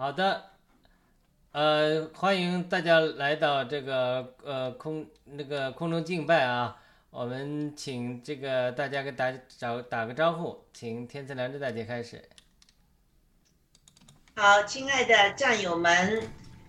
[0.00, 0.44] 好的，
[1.50, 6.76] 呃，欢迎大家来到这个呃空那个空中敬拜啊。
[7.10, 12.22] 我们请这个大家给打找打个招呼，请天赐良知大姐开始。
[14.36, 16.22] 好，亲爱的战友们、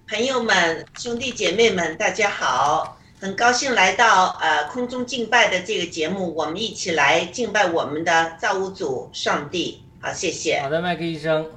[0.07, 2.97] 朋友们、兄弟姐妹们，大家好！
[3.21, 9.83] 很高兴来到呃空中敬拜的这个节目，我们一起来敬拜我们的造物主上帝。
[10.01, 10.59] 好，谢谢。
[10.61, 11.47] 好的，麦克医生。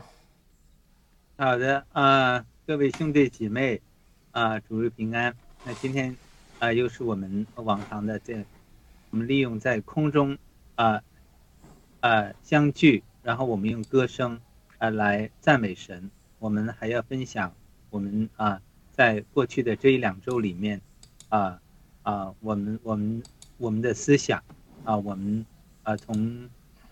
[1.42, 3.80] 好的，啊、各位兄弟姐妹，
[4.30, 5.34] 啊、主日平安。
[5.64, 6.16] 那今天
[6.60, 8.44] 啊、又是我们往常的这，
[9.10, 10.38] 我们利用在空中
[10.76, 11.02] 啊
[11.98, 14.40] 啊、相聚，然后我们用歌声
[14.78, 16.08] 啊、来赞美神。
[16.38, 17.52] 我们还要分享
[17.90, 18.62] 我们啊、
[18.92, 20.80] 在过去的这一两周里面
[21.28, 21.60] 啊
[22.04, 23.20] 啊、我们我们
[23.58, 24.40] 我们的思想
[24.84, 25.44] 啊、我们
[25.82, 26.48] 啊、从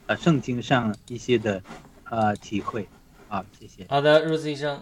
[0.08, 1.62] 啊圣经上一些的
[2.02, 2.88] 啊、体会。
[3.30, 3.86] 好，谢谢。
[3.88, 4.76] 好的，如斯医生。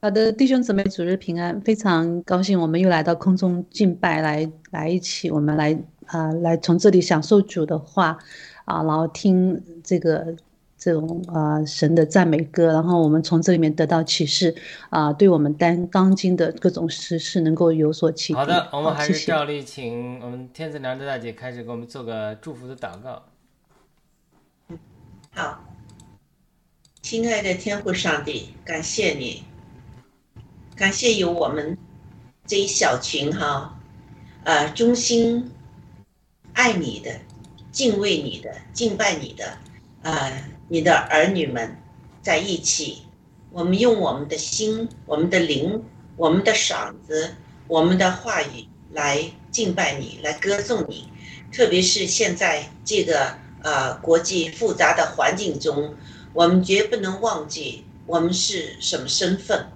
[0.00, 1.60] 好的，弟兄姊妹，主日平安！
[1.60, 8.16] 非常高兴，我们又来到空中敬拜，来来一起，我们来啊、来从这里享受主的话
[8.64, 10.34] 啊、然后听这个
[10.78, 14.54] 这种啊、神的赞美歌，然后我们从这里面得到启示
[14.88, 18.38] 啊、对我们当当今的各种时事能够有所启迪。
[18.38, 19.04] 好的，我们还。
[19.04, 23.22] 是照例请我们天赐良知大姐开始给我们做个祝福的祷告。
[25.32, 25.64] 好，
[27.04, 29.44] 亲爱的天父上帝，感谢你，
[30.74, 31.76] 感谢有我们
[32.46, 33.78] 这一小群哈，
[34.42, 35.52] 呃，衷心
[36.54, 37.20] 爱你的、
[37.70, 39.58] 敬畏你的、敬拜你的，
[40.00, 41.76] 呃，你的儿女们
[42.22, 43.02] 在一起，
[43.50, 45.84] 我们用我们的心、我们的灵、
[46.16, 47.34] 我们的嗓子、
[47.68, 51.10] 我们的话语来敬拜你，来歌颂你，
[51.52, 53.44] 特别是现在这个。
[53.64, 55.94] 呃国际复杂的环境中，
[56.34, 59.68] 我们绝不能忘记我们是什么身份，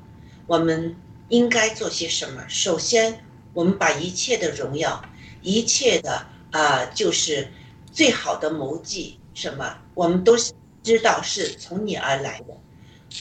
[0.47, 0.95] 我们
[1.29, 2.45] 应该做些什么。
[2.49, 3.25] 首先，
[3.55, 5.03] 我们把一切的荣耀，
[5.41, 7.49] 一切的呃，就是
[7.93, 10.37] 最好的谋计，什么我们都
[10.83, 12.57] 知道是从你而来的。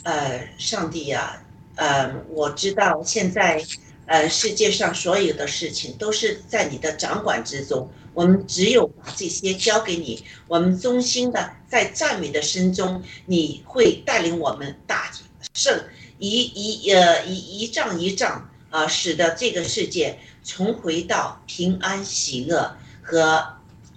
[0.03, 1.41] 呃，上帝呀、
[1.75, 3.63] 呃，我知道现在
[4.07, 7.87] 呃世界上所有的事情都是在你的掌管之中。
[8.13, 15.11] 我们只有把这些交给你，我们衷心的在赞美的声中，你会带领我们大
[15.53, 15.79] 胜
[16.17, 23.45] 一一呃一一仗一仗啊、使得这个世界重回到平安喜乐和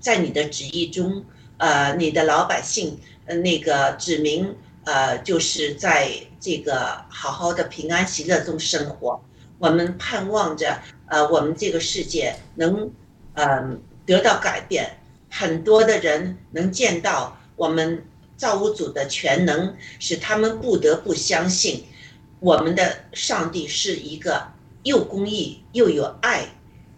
[0.00, 1.24] 在你的旨意中，
[1.56, 4.54] 呃，你的老百姓呃那个指明
[4.84, 9.20] 呃就是在这个好好的平安喜乐中生活。
[9.60, 12.90] 我们盼望着呃我们这个世界能
[13.34, 13.46] 嗯。
[13.46, 14.98] 呃得到改变，
[15.30, 18.04] 很多的人能见到我们
[18.36, 21.84] 造物主的全能，使他们不得不相信，
[22.40, 24.42] 我们的上帝是一个
[24.82, 26.48] 又公义又有爱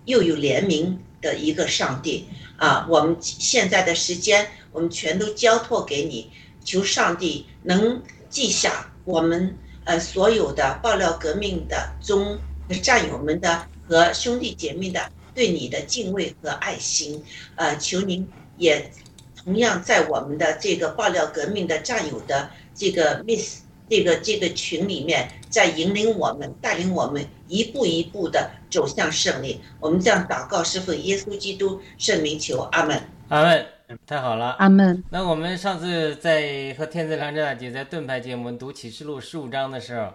[0.06, 2.26] 又有怜悯的一个上帝
[2.56, 2.87] 啊！
[2.88, 6.31] 我们现在的时间，我们全都交托给你，
[6.64, 8.00] 求上帝能
[8.31, 9.55] 记下我们
[9.85, 12.38] 呃所有的爆料革命的中
[12.73, 15.01] 战友们的和兄弟姐妹的。
[15.35, 17.25] 对你的敬畏和爱心，
[17.57, 18.29] 呃，求您
[18.59, 18.93] 也
[19.35, 29.59] 同样在我们的这个爆料革命的战友的这个 miss 这个这个群里面，在引领我们、带领我们一步一步的走向胜利。
[29.81, 33.03] 我们这样祷告，师傅耶稣基督圣名求，阿门。
[33.29, 33.67] 阿门，
[34.07, 34.51] 太好了。
[34.59, 35.03] 阿门。
[35.09, 40.13] 那我们上次在和天赐良知大姐在盾牌节目读启示录十五章的时候，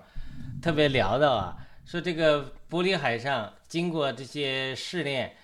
[0.61, 3.53] 特别聊到啊，说这个玻璃海上。
[3.67, 5.35] 经过这些试炼，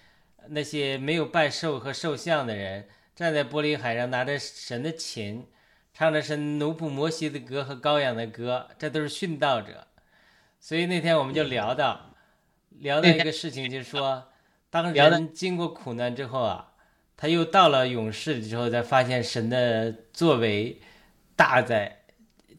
[0.47, 5.45] 那些没有拜兽和兽像的人，站在玻璃海上，拿着神的琴，
[5.93, 9.87] 唱着神奴仆摩西的歌和羔羊的歌，这都是殉道者。
[10.59, 12.15] 所以那天我们就聊到，
[12.79, 14.29] 聊到一个事情，就是说，
[14.69, 16.71] 当人经过苦难之后啊，
[17.17, 20.81] 他又到了勇士之后，才发现神的作为
[21.35, 22.03] 大在，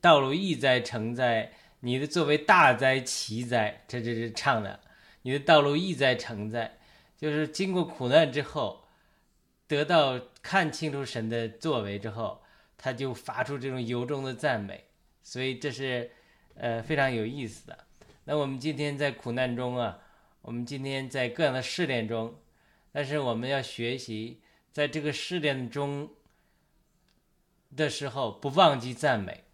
[0.02, 1.52] 道路易在成哉，
[1.84, 4.80] 你的作为大哉奇哉，这这是唱的。
[5.20, 6.78] 你的道路意在成在，
[7.18, 8.86] 就是经过苦难之后，
[9.66, 12.42] 得到看清楚神的作为之后，
[12.78, 14.84] 他就发出这种由衷的赞美，
[15.22, 16.10] 所以这是
[16.54, 17.78] 呃非常有意思的。
[18.24, 19.98] 那我们今天在苦难中啊，
[20.40, 22.40] 我们今天在各样的试炼中，
[22.92, 24.40] 但是我们要学习
[24.72, 26.08] 在这个试炼中
[27.76, 29.44] 的时候不忘记赞美。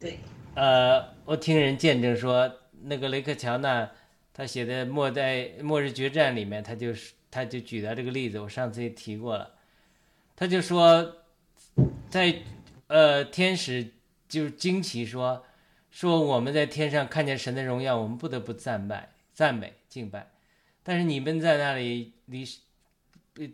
[0.00, 0.18] 对，
[0.56, 2.50] 呃，我听人见证说，
[2.84, 3.90] 那个雷克乔纳。
[4.32, 9.54] 他写的《末代末日决战》里面，他就是他就举到这个例子，我上次也提过了。
[10.34, 11.16] 他就说，
[12.08, 12.42] 在
[12.86, 13.92] 呃天使
[14.28, 15.44] 就是惊奇说
[15.90, 20.30] 说我们在天上看见神的荣耀，我们不得不赞拜、赞美、敬拜。
[20.82, 22.46] 但是你们在那里离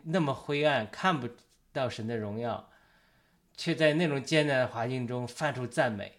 [0.05, 1.29] 那么灰暗，看不
[1.73, 2.71] 到神的荣耀，
[3.57, 6.13] 却在那种艰难的环境中发出赞美。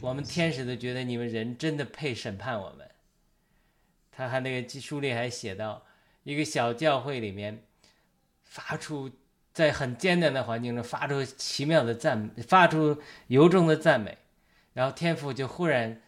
[0.00, 2.88] 我们天使都觉得你们人真的配审判我们。
[4.12, 5.84] 他还那个书里还写到，
[6.22, 7.64] 一个小教会里面，
[8.44, 9.10] 发出
[9.52, 14.16] 在很艰难的环境中发出奇妙的赞，发出由衷的赞美，
[14.72, 16.00] 然后天父就忽然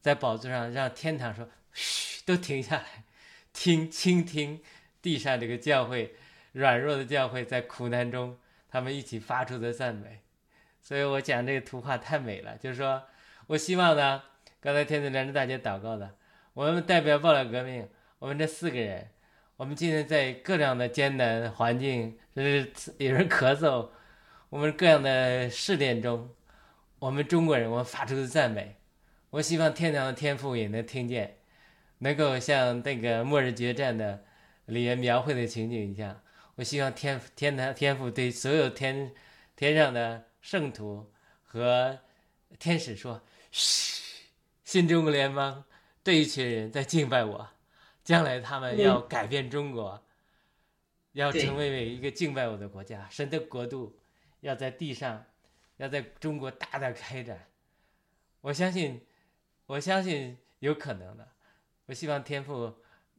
[0.00, 3.04] 在宝座上让天堂说：“嘘，都停下来，
[3.52, 4.60] 听，倾听
[5.00, 6.14] 地上这个教会
[6.52, 8.38] 软弱的教会在苦难中
[8.68, 10.20] 他们一起发出的赞美。”
[10.88, 13.02] 所以我讲这个图画太美了，就是说
[13.46, 14.22] 我希望呢，
[14.58, 16.14] 刚才天子良知大姐祷告的。
[16.54, 17.86] 我们代表爆料革命，
[18.18, 19.06] 我们这四个人，
[19.58, 23.90] 我们今天在各样的艰难环境，就是有人咳嗽，
[24.48, 26.30] 我们各样的试炼中，
[27.00, 28.76] 我们中国人，我们发出的赞美，
[29.28, 31.36] 我希望天堂的天父也能听见，
[31.98, 34.24] 能够像那个末日决战的
[34.64, 36.18] 里面描绘的情景一样。
[36.54, 39.12] 我希望天天堂天父对所有天
[39.54, 41.06] 天上的圣徒
[41.42, 42.00] 和
[42.58, 44.24] 天使说：“嘘，
[44.64, 45.62] 新中国联邦
[46.02, 47.46] 这一群人在敬拜我，
[48.02, 50.02] 将来他们要改变中国，
[51.12, 53.06] 要成为一个敬拜我的国家。
[53.10, 53.94] 神的国度
[54.40, 55.22] 要在地上，
[55.76, 57.46] 要在中国大大开展。
[58.40, 59.04] 我相信，
[59.66, 61.28] 我相信有可能的。
[61.84, 62.74] 我希望天父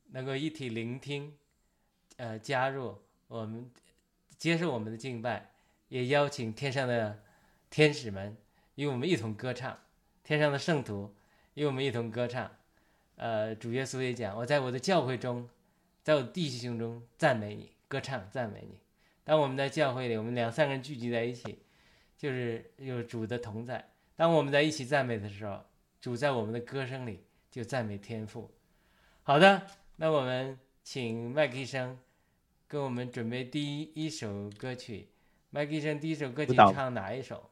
[0.07, 1.37] 能够一体聆听，
[2.17, 3.69] 呃，加入我们，
[4.35, 5.48] 接受我们的敬拜，
[5.89, 7.21] 也邀请天上的
[7.69, 8.37] 天使们
[8.75, 9.77] 与我们一同歌唱，
[10.23, 11.13] 天上的圣徒
[11.55, 12.49] 与我们一同歌唱。
[13.15, 15.49] 呃，主耶稣也讲，我在我的教会中，
[16.03, 18.79] 在我的弟兄中赞美你，歌唱赞美你。
[19.23, 21.59] 当我们在教会里，我们两三个人聚集在一起，
[22.17, 23.89] 就是有主的同在。
[24.15, 25.65] 当我们在一起赞美的时候，
[25.99, 28.49] 主在我们的歌声里就赞美天父。
[29.23, 29.67] 好的，
[29.97, 31.99] 那我们请麦克医生
[32.67, 35.09] 给我们准备第一一首歌曲。
[35.51, 37.49] 麦克医生第一首歌曲唱哪一首？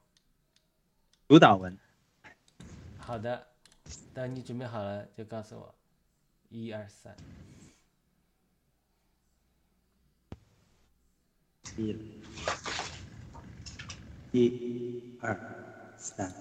[1.28, 1.76] 主导文，
[3.00, 3.48] 好的，
[4.14, 5.74] 等你准备好了就告诉我。
[6.50, 7.18] 一二三，
[11.76, 12.22] 一，
[14.32, 16.32] 一二三。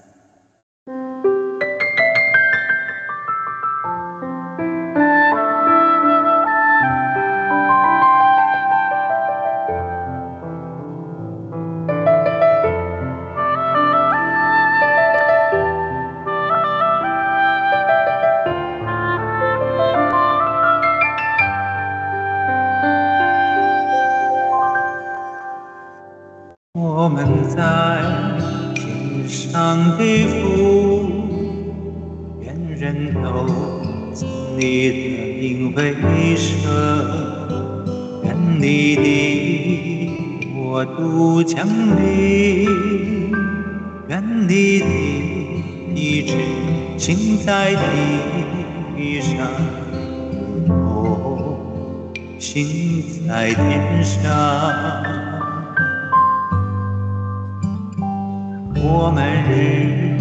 [58.89, 60.17] 我们日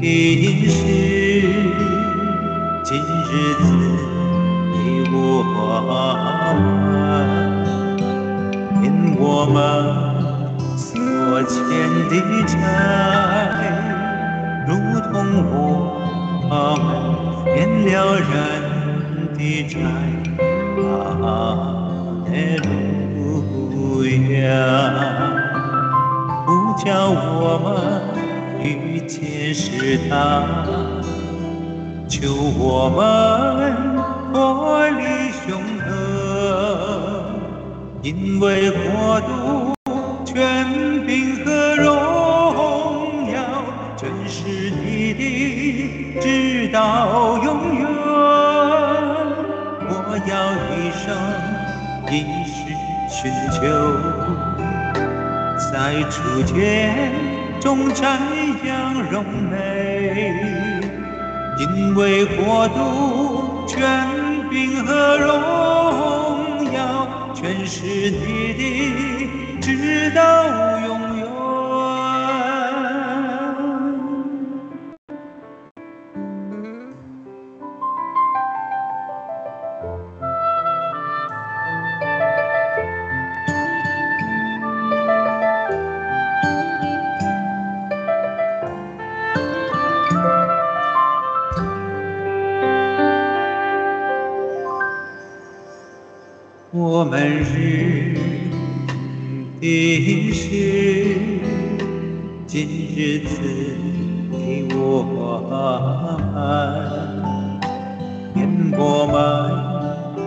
[0.00, 0.76] 的饮食，
[2.84, 2.88] 今
[3.26, 3.66] 日子
[4.72, 4.76] 给
[5.12, 5.16] 我
[5.90, 6.94] 们，
[8.84, 8.84] 因
[9.18, 9.56] 我们
[10.76, 10.86] 所
[11.42, 11.58] 欠
[12.08, 12.12] 的
[12.46, 12.54] 债，
[14.68, 14.70] 如
[15.10, 15.12] 同
[16.48, 16.52] 我
[16.84, 16.86] 们
[17.44, 17.56] 变
[17.86, 18.22] 了人
[19.36, 19.74] 的债。
[21.20, 21.26] 哈
[22.30, 22.30] 利
[23.74, 23.82] 路
[24.34, 25.47] 亚。
[26.76, 27.66] 叫我们
[28.62, 30.44] 遇见是他，
[32.08, 33.00] 求我们
[34.32, 37.24] 脱离凶恶，
[38.02, 39.74] 因为国度、
[55.98, 57.12] 在初见
[57.60, 58.18] 中瞻
[58.64, 60.32] 仰荣美，
[61.58, 63.84] 因为国度、权
[64.48, 71.07] 柄和荣耀，全是你的，直到永
[97.28, 98.14] 日
[99.60, 100.46] 的饮食，
[102.46, 102.56] 今
[102.96, 103.30] 日赐
[104.32, 104.76] 给我
[106.34, 106.36] 们，
[108.34, 108.38] 因
[108.76, 109.16] 我们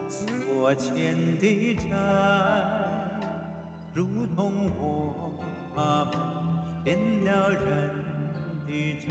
[0.09, 1.89] 所欠的债，
[3.93, 4.81] 如同我
[5.75, 5.79] 们
[6.83, 6.89] 免
[7.25, 7.59] 了人
[8.67, 9.07] 的债。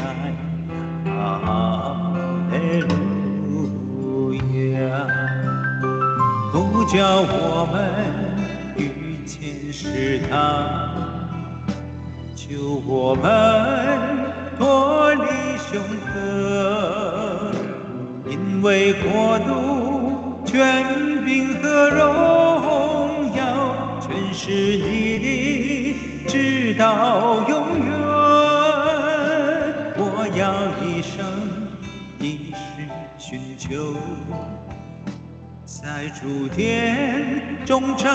[1.12, 1.16] 哈
[2.50, 2.54] 利
[6.80, 7.76] 不叫我们
[8.78, 10.66] 遇见是他，
[12.34, 13.28] 求我们
[14.58, 15.26] 脱离
[15.58, 15.78] 凶
[16.14, 17.52] 恶，
[18.30, 27.92] 因为国度、权柄和荣耀，全是你的，直到永远。
[29.98, 30.42] 我要
[30.82, 31.26] 一生
[32.20, 33.68] 一世寻求，
[35.92, 38.06] 在诸天中瞻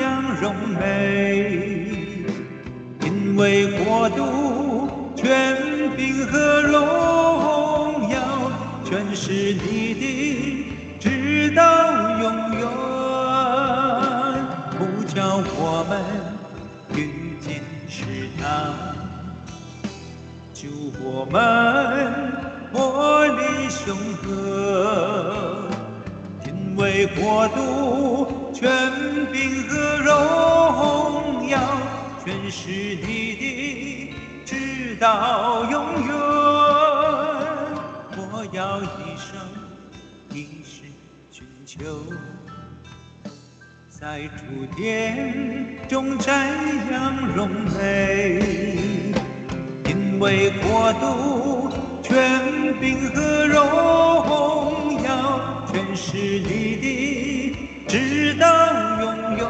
[0.00, 2.24] 仰荣美，
[3.02, 5.56] 因为国度、权
[5.96, 8.16] 柄和荣耀，
[8.84, 12.64] 全是你的，直到永远。
[14.78, 15.92] 不叫我们
[16.94, 17.00] 遇
[17.40, 18.04] 见试
[18.40, 18.72] 探，
[20.54, 20.68] 救
[21.02, 21.34] 我们
[22.72, 23.96] 脱离凶
[24.28, 25.15] 恶，
[27.14, 28.68] 国度、权
[29.32, 31.60] 柄和荣耀，
[32.24, 35.74] 全是你的，直到永
[36.06, 36.08] 远。
[38.18, 39.38] 我要一生
[40.32, 40.82] 一世
[41.30, 41.76] 寻求。
[43.88, 46.30] 在诸天中瞻
[46.90, 47.48] 仰荣
[47.78, 48.40] 美，
[49.86, 51.70] 因为国度、
[52.02, 53.56] 权柄和荣
[54.94, 54.95] 耀，
[55.76, 57.54] 全是你的，
[57.86, 58.48] 直到
[59.02, 59.44] 永远。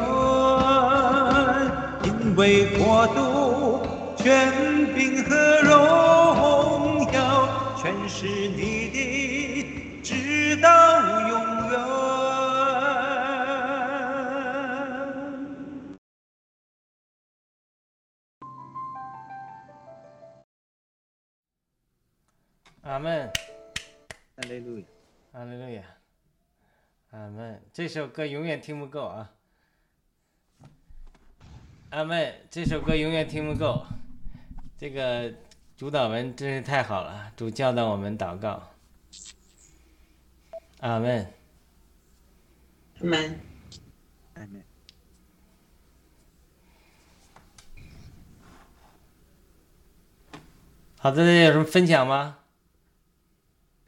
[2.03, 4.51] 因为国度、权
[4.93, 10.67] 柄和荣耀，全是你的，直到
[11.29, 11.31] 永
[11.71, 11.79] 远。
[22.81, 23.31] 阿门，
[24.35, 24.83] 哈利路亚。
[25.31, 25.81] 阿门路亚，
[27.17, 27.59] 阿门。
[27.73, 29.33] 这首歌永远听不够啊！
[31.89, 33.83] 阿门，这首歌永远听不够。
[34.77, 35.33] 这个
[35.75, 38.61] 主导文真是太好了，主教导我们祷告。
[40.81, 41.33] 阿门。
[42.99, 43.39] 们
[44.35, 44.63] 阿门。
[50.99, 52.37] 好的，大家有什么分享吗？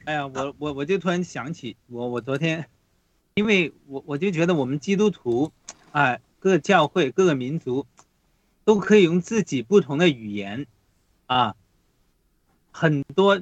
[0.04, 2.68] 哎呀，我我我就突然想起，我我昨天，
[3.34, 5.52] 因为我我就觉得我们基督徒，
[5.92, 7.86] 啊，各个教会、各个民族，
[8.64, 10.66] 都可以用自己不同的语言，
[11.26, 11.56] 啊，
[12.70, 13.40] 很多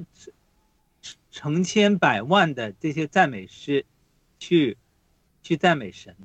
[1.31, 3.85] 成千百万的这些赞美诗，
[4.39, 4.77] 去
[5.43, 6.15] 去赞美神，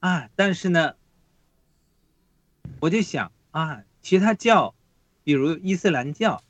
[0.00, 0.94] 啊，但是呢，
[2.80, 4.74] 我就想啊，其他教，
[5.22, 6.42] 比如伊斯兰教，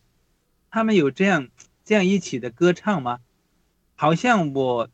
[0.70, 1.48] 他们有这样。
[1.86, 3.20] 这样一起的歌唱吗？
[3.94, 4.88] 好像我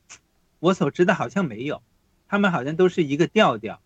[0.61, 1.83] 我所知的好像没有，
[2.29, 3.81] 他们好像都是一个调调，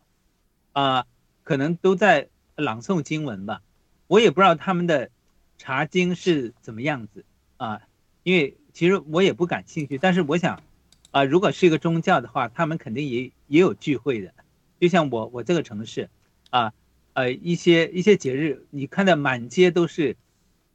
[0.73, 1.07] 啊，
[1.43, 3.63] 可能都在朗诵经文吧。
[4.07, 5.11] 我也不知道他们的
[5.57, 7.25] 查经是怎么样子
[7.57, 7.81] 啊，
[8.23, 9.97] 因为其实我也不感兴趣。
[9.97, 10.63] 但是我想，
[11.11, 14.35] 啊，如果是一个宗教的话，他们肯定也也有聚会的。
[14.79, 16.11] 就像我我这个城市，
[16.51, 16.75] 啊，
[17.15, 20.17] 呃，一些一些节日，你看到满街都是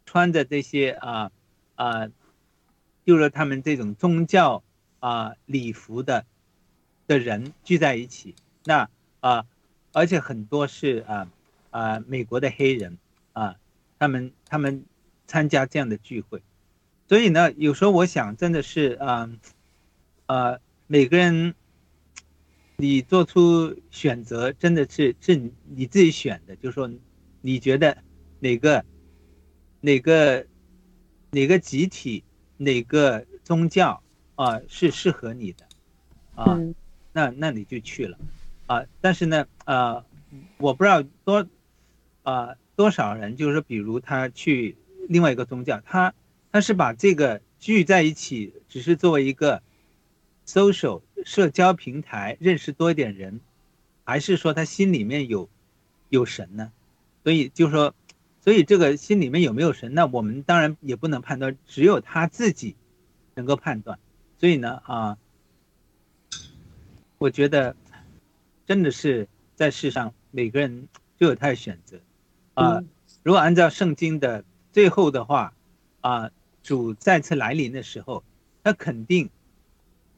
[0.05, 1.31] 穿着这些啊
[1.75, 2.07] 啊。
[3.05, 4.61] 就是他们这种宗教
[4.99, 6.25] 啊礼服的
[7.07, 8.35] 的人聚在一起，
[8.65, 9.45] 那啊，
[9.93, 11.31] 而且很多是啊
[11.71, 12.97] 啊美国的黑人
[13.33, 13.55] 啊，
[13.97, 14.85] 他们他们
[15.27, 16.41] 参加这样的聚会，
[17.07, 19.29] 所以呢，有时候我想真的是啊
[20.25, 21.55] 啊每个人
[22.77, 25.35] 你做出选择，真的是是
[25.67, 26.89] 你自己选的，就是说
[27.41, 27.97] 你觉得
[28.39, 28.85] 哪个
[29.81, 30.45] 哪个
[31.31, 32.23] 哪个集体。
[32.61, 34.03] 哪个宗教
[34.39, 35.65] 啊是适合你的
[36.35, 36.57] 啊？
[37.11, 38.17] 那那你就去了
[38.67, 38.85] 啊。
[39.01, 40.05] 但是呢，呃，
[40.55, 41.45] 我不知道多
[42.23, 44.77] 啊多少人，就是说，比如他去
[45.09, 46.13] 另外一个宗教，他
[46.53, 49.61] 他是把这个聚在一起，只是作为一个
[50.47, 53.41] social 社交平台，认识多一点人，
[54.05, 55.49] 还是说他心里面有
[56.07, 56.71] 有神呢？
[57.23, 57.93] 所以就说。
[58.41, 62.77] 所以这个心里面有没有神，那我们当然也不能判断，只有他自己
[63.35, 63.99] 能够判断。
[64.39, 65.17] 所以呢，啊，
[67.17, 67.75] 我觉得
[68.65, 71.99] 真的是在世上每个人都有他的选择，
[72.53, 72.81] 啊，
[73.21, 75.53] 如果按照圣经的最后的话，
[76.01, 76.31] 啊，
[76.63, 78.23] 主再次来临的时候，
[78.63, 79.29] 他肯定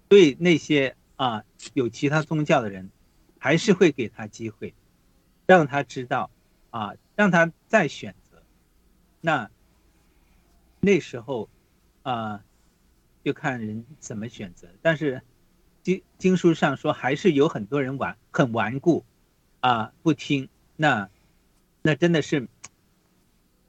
[0.07, 2.89] 对那些啊有其他宗教的人，
[3.39, 4.73] 还是会给他机会，
[5.45, 6.29] 让他知道
[6.69, 6.93] 啊。
[7.13, 8.41] 让他再选择，
[9.19, 9.51] 那
[10.79, 11.49] 那时候
[12.01, 12.43] 啊，
[13.23, 14.67] 就看人怎么选择。
[14.81, 15.21] 但是
[15.84, 19.03] 经经书上说，还是有很多人顽很顽固
[19.60, 20.49] 啊，不听。
[20.75, 21.10] 那
[21.81, 22.47] 那真的是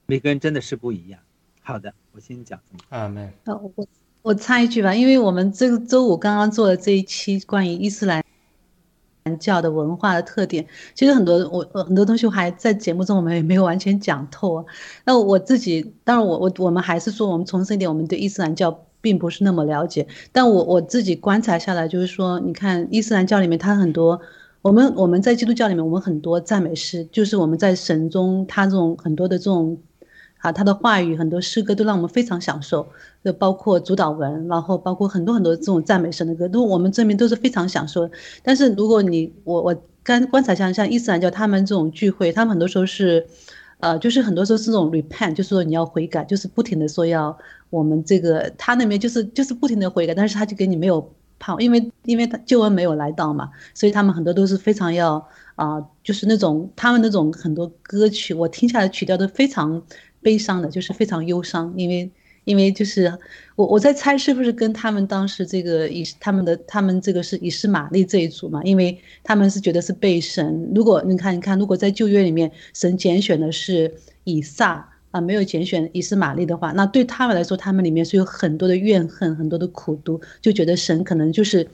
[0.05, 1.19] 每个人真的是不一样。
[1.61, 2.83] 好的，我先讲这么。
[2.89, 3.31] 阿门。
[3.45, 3.87] 好，我
[4.21, 8.23] 我插一句吧，因为我们这个周五刚刚做的这一期关于伊斯兰。
[9.39, 14.65] 教的文化的特点，其实很多我很多东西还在节目中我们也没有完全讲透啊。
[15.05, 20.07] 那我自己当然我我我们还是说我们重申一点，我们对伊斯兰教并不是那么了解。
[20.31, 24.19] 但我我自己观察下来，就是说，你看伊斯兰教里面，它很多
[24.63, 29.77] 我们我们在基督教里面，我们很多赞美诗，就是我们在神中，他这种很多的这种。
[30.43, 32.85] 啊，他的话语很多诗歌都让我们非常享受，
[33.23, 38.09] 就包括主导文，然后包括很多很多这种赞美神的歌，都我们这边都是非常享受。
[38.43, 43.25] 但是如果你我我刚观察像像伊斯兰教他们这种聚会，他们很多时候是，
[43.79, 47.37] 呃，就是很多时候是这种 repent，就是说你要悔改，就是不停的说要
[47.73, 59.81] 我们这个他那边就是就是不停的悔改，但是他就给你没有判，因为因为他救恩没有来到嘛，所以他们很多都是非常要啊，就是那种他们那种很多歌曲，我听下来曲调都非常。
[60.25, 62.09] 悲伤的，就是非常忧伤，因为
[62.45, 63.11] 因为就是
[63.57, 81.65] 我我在猜是不是跟他们当时这个以他们的他们这个是以斯玛利这一组嘛，因为他们是觉得是被神，如果你看你看，如果在旧约里面神拣选的是以撒啊，没有拣选伊斯玛利的话，那对他们来说，他们里面是有很多的怨恨，很多的苦毒，就觉得神可能就是。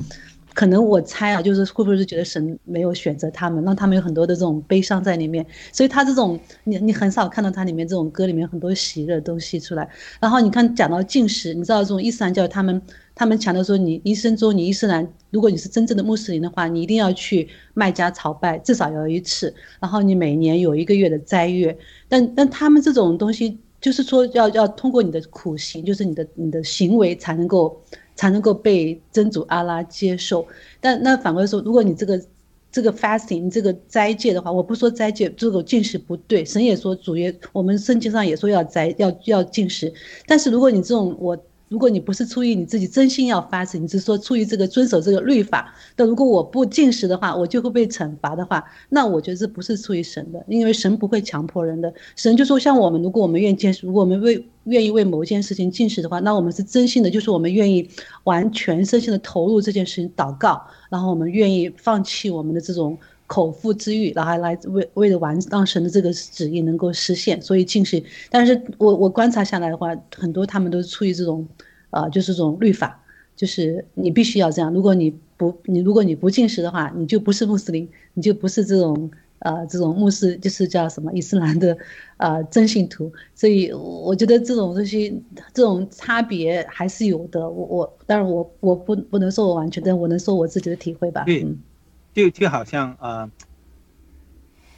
[0.52, 9.88] 可能我猜啊，就是会不会是觉得神没有选择他们，让他们有很多的这种悲伤在里面，所以他这种你你很少看到他里面这种歌里面很多喜乐的东西出来。
[10.20, 12.82] 然后你看讲到进食，你知道这种伊斯兰教他们
[13.20, 19.54] 他们强调说，你一生中你伊斯兰，如果你是真正的穆斯林的话，你一定要去麦加朝拜，至少要一次。
[19.82, 21.78] 然后你每年有一个月的斋月，
[22.08, 27.78] 但但他们这种东西就是说要要通过你的苦行，就是你的你的行为才能够。
[28.16, 30.46] 才能够被真主阿拉接受，
[30.82, 32.22] 但那反过来说，如果你这个
[32.70, 39.94] 这个 fasting，你这个斋戒的话，我不说斋戒，这个进食不对，神也说主也，我们圣经上也说要斋要要进食，
[40.28, 41.38] 但是如果你这种我。
[41.70, 51.94] 如果你不是出于你自己真心要发誓，你是说出于这个遵守这个律法，但如果我不进食的话，我就会被惩罚的话，那我觉得这不是出于神的，因为神不会强迫人的。
[52.16, 57.88] 神就说，像我们，如果我们愿意进食，如果我们为愿意为某一件事情进食的话，那我们是真心的，就是我们愿意
[58.24, 62.98] 完全身心的投入这件事情祷告，然后我们愿意放弃我们的这种。
[63.30, 68.04] 口腹之欲，然后来为为了完让神的这个旨意能够实现，所以进食。
[68.32, 71.48] 但是我我观察下来的话，很多他们都是出于这种，
[71.92, 73.00] 呃，就是这种律法，
[73.36, 74.74] 就是你必须要这样。
[74.74, 81.78] 如果你不你如果你不进食的话，你就不是穆斯林，你就不是这种呃这种穆斯，就是叫什么伊斯兰的
[82.18, 83.14] 呃真信徒。
[83.36, 85.22] 所以我觉得这种东西
[85.54, 87.48] 这种差别还是有的。
[87.48, 91.26] 我我当然我我不不能说我完全，但我能说我自己的体会吧。
[91.28, 91.56] 嗯。
[92.20, 93.32] 就就好像呃，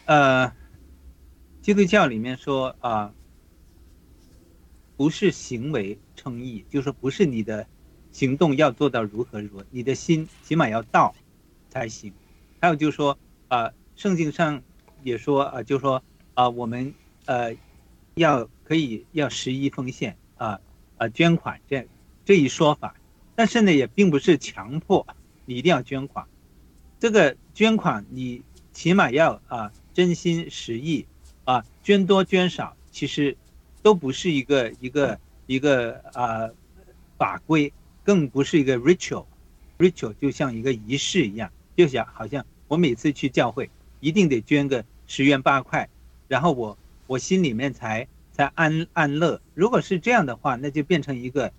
[0.06, 0.54] 呃，
[1.64, 3.12] 基督教里面说啊，
[4.96, 7.66] 不是行为称义，就是说不是你的
[8.12, 11.16] 行动要做到如何如何，你的心起码要到
[11.68, 12.14] 才行。
[12.60, 14.62] 还有就是说啊，圣经上
[15.02, 16.04] 也说啊，就是说
[16.36, 16.94] 啊，我们
[17.26, 17.56] 呃
[18.14, 20.60] 要可以要十一奉献啊
[20.98, 21.88] 啊捐款这
[22.24, 22.96] 这一说法，
[23.34, 25.08] 但是呢也并不是强迫
[25.46, 26.28] 你一定要捐款。
[27.02, 31.08] 这个捐款，你起码要啊真心实意，
[31.46, 33.36] 啊捐多捐少，其实
[33.82, 36.48] 都不是一个一个一个啊
[37.18, 43.68] 法规，更不是一个 ritual，ritual 就像一个仪式一样，就像好像我每次去教会
[44.00, 45.90] 一定得捐个十元八块，
[46.28, 49.42] 然后我我心里面才才安安乐。
[49.56, 51.52] 如果是这样的话，那就变成一个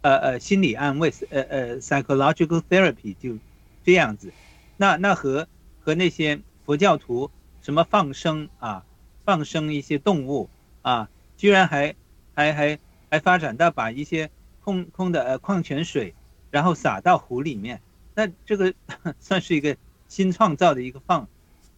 [0.00, 3.38] 呃呃心理安慰，呃呃 psychological therapy 就
[3.84, 4.32] 这样子。
[4.76, 5.46] 那那和
[5.80, 7.30] 和那些佛教徒
[7.62, 8.84] 什么放生啊，
[9.24, 10.48] 放生一些动物
[10.82, 11.94] 啊，居然还
[12.34, 12.78] 还还
[13.10, 14.30] 还发展到把一些
[14.62, 16.14] 空空的呃矿泉水，
[16.50, 17.80] 然后撒到湖里面，
[18.14, 18.74] 那这个
[19.20, 19.76] 算是一个
[20.08, 21.28] 新创造的一个放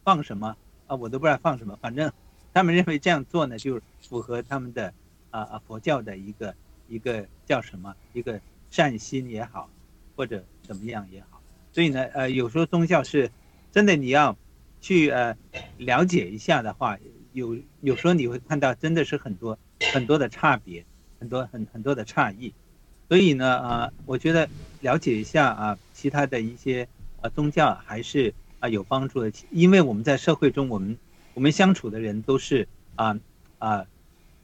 [0.02, 0.56] 放什么
[0.86, 0.96] 啊？
[0.96, 2.10] 我都不知道放什么，反正
[2.54, 4.92] 他们认为这样做呢，就符合他们的
[5.30, 6.54] 啊啊佛教的一个
[6.88, 9.68] 一个叫什么一个善心也好，
[10.16, 11.35] 或者怎么样也好。
[11.76, 13.30] 所以呢，呃，有时候宗教是
[13.70, 14.34] 真的，你要
[14.80, 15.36] 去呃
[15.76, 16.96] 了解一下的话，
[17.34, 19.58] 有有时候你会看到真的是很多
[19.92, 20.86] 很多的差别，
[21.20, 22.54] 很多很很多的差异。
[23.10, 24.48] 所以呢，啊，我觉得
[24.80, 26.88] 了解一下啊，其他的一些
[27.20, 30.96] 呃宗教还是啊有帮助的，因为我们在社会中，我们
[31.34, 33.20] 我们相处的人都是啊
[33.58, 33.84] 啊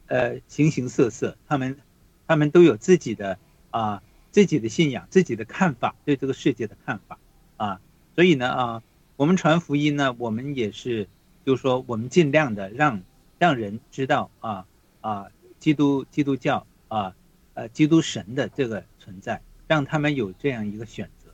[0.09, 1.79] 呃形形色色，他们
[2.27, 3.39] 他们都有自己的
[3.71, 7.19] 啊自己的信仰，自己的看法，对这个世界的看法。
[7.63, 7.81] 啊，
[8.17, 8.83] 所以呢，啊，
[9.15, 11.07] 我们传福音呢，我们也是，
[11.47, 13.01] 就是说，我们尽量的让
[13.39, 14.67] 让人知道啊
[15.01, 15.27] 啊，
[15.61, 17.15] 基督基督教啊，
[17.55, 21.31] 呃，基督神的这个存在，让他们有这样一个选择，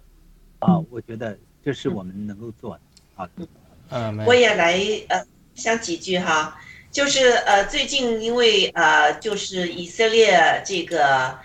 [0.58, 2.80] 啊，我觉得这是我们能够做的。
[3.14, 3.48] 好的，
[3.88, 6.60] 嗯，我也来呃想几句哈，
[6.90, 11.38] 就是呃最近因为呃就是以色列这个。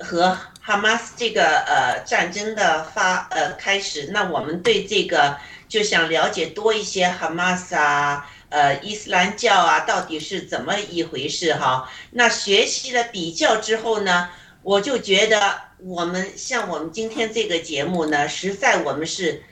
[0.00, 5.36] 和哈马斯这个呃战争的发呃开始，那我们对这个
[5.68, 11.90] 就想了解多一些哈马斯啊，呃伊斯兰教啊到底是怎么一回事哈？
[12.12, 14.30] 那学习了比较之后呢，
[14.62, 19.42] 我就觉得我们像我们今天这个节目呢，实在我们是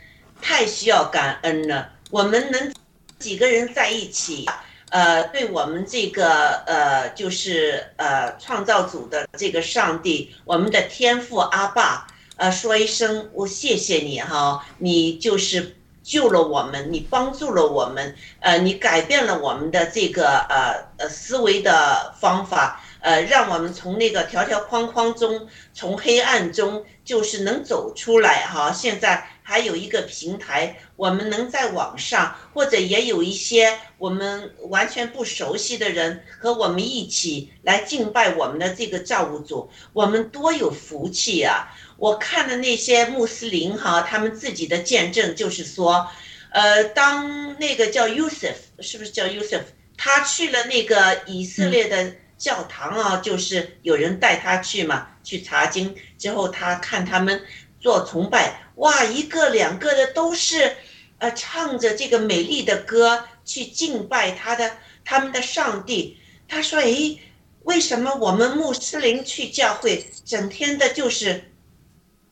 [0.40, 1.90] 太需要感恩了。
[2.10, 2.72] 我们能
[3.18, 4.46] 几个人在一起。
[4.90, 28.72] 呃，对我们这个呃，就是呃，创造组的这个上帝，我们的天父阿爸，呃，说一声我谢谢你哈，你就是救了我们，你帮助了我们，呃，你改变了我们的这个呃呃思维的方法，呃，让我们从那个条条框框中，从黑暗中，就是能走出来哈。
[28.72, 29.28] 现在。
[29.48, 41.74] 还有一个平台，我们能在网上，或者也有一些我们完全不熟悉的人和我们一起来敬拜我们的这个造物主，我们多有福气啊！
[41.96, 46.06] 我看的那些穆斯林哈，他们自己的见证就是说，
[46.50, 49.62] 呃，当那个叫 Yusuf，是不是叫 Yusuf？
[49.96, 57.42] 他去了那个以色列的教堂啊，就是有人带他去嘛，去查经之后，他看他们
[57.80, 58.62] 做崇拜。
[58.76, 60.76] 哇，一个两个的都是，
[61.18, 66.16] 呃，唱着这个美丽的歌去敬拜他的他们的上帝。
[66.46, 67.20] 他说：“诶，
[67.64, 71.52] 为什么我们穆斯林去教会，整天的就是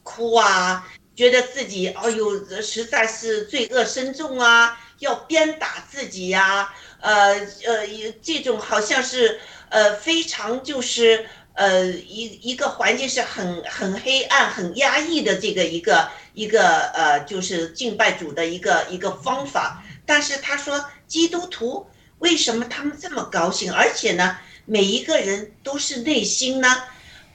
[0.04, 7.34] 哭啊，觉得自己哦呦，实在是罪恶深重啊，要鞭打自己呀，呃
[7.66, 7.86] 呃，
[8.22, 11.26] 这种好像是呃非常就是。”
[11.56, 19.82] 呃，一一个环境是很很黑暗、很压抑的这个一个一个呃，就是敬拜主的一个一个方法。
[20.04, 21.86] 但是他说，基督徒
[22.18, 23.72] 为什么他们这么高兴？
[23.72, 26.68] 而且呢，每一个人都是内心呢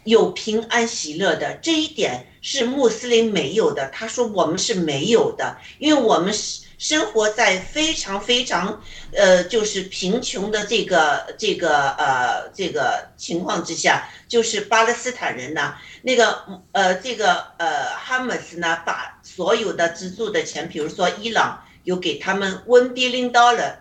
[0.03, 3.89] 有平安喜乐的，这一点是穆斯林没有的。
[3.89, 6.61] 他说我们是没有的，因为我们是。
[6.81, 8.81] 生活在非常非常，
[9.13, 23.75] 呃，就是贫穷的这个这个呃这个情况之下，就是巴勒斯坦人呢，那个呃这个呃哈马斯呢，把所有的资助的钱，比如说伊朗有给他们 one billion dollar，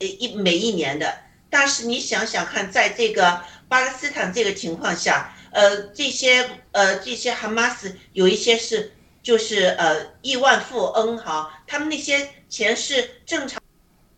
[0.00, 1.16] 一每一年的，
[1.48, 8.90] 但是你想想看，在这个巴勒斯坦这个情况下，呃这些呃这些哈马斯有一些是。
[9.24, 13.58] 就是呃亿万富翁哈，他们那些钱是正常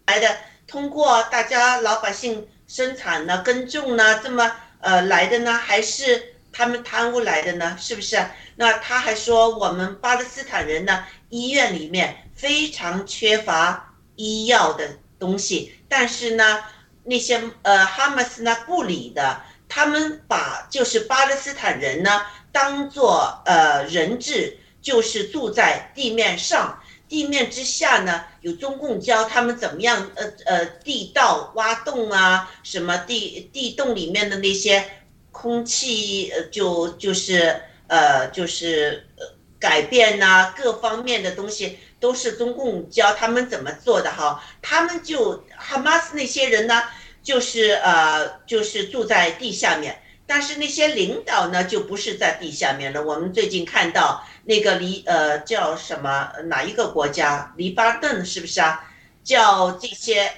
[0.07, 7.77] 来的，通过大家老百姓生产呢、耕种呢这么呃来的呢，还是他们贪污来的呢？
[7.81, 8.21] 是不是？
[8.57, 16.65] 那他还说我们巴勒斯坦人呢，医院里面非常缺乏医药的东西，但是呢，
[17.05, 24.59] 那些呃哈马斯呢不理的，他们把就是巴勒斯坦人呢当做呃人质。
[24.87, 34.85] 就是住在地面上，地面之下呢，有中共教他们怎么样，呃呃，地道挖洞啊，什么地地洞里面的那些
[35.33, 39.27] 空气，呃，就就是呃就是呃
[39.59, 44.41] 改变呐，各方面的东西都是中共教他们怎么做的哈。
[44.63, 46.81] 他们就哈马斯那些人呢，
[47.25, 53.03] 就是呃就是住在地下面，但是那些领导呢，就不是在地下面了。
[53.03, 54.25] 我们最近看到。
[54.49, 58.81] 那个黎呃叫什么哪一个国家黎巴嫩是不是啊？
[59.25, 60.35] 叫这些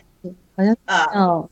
[0.57, 1.51] 好像啊叫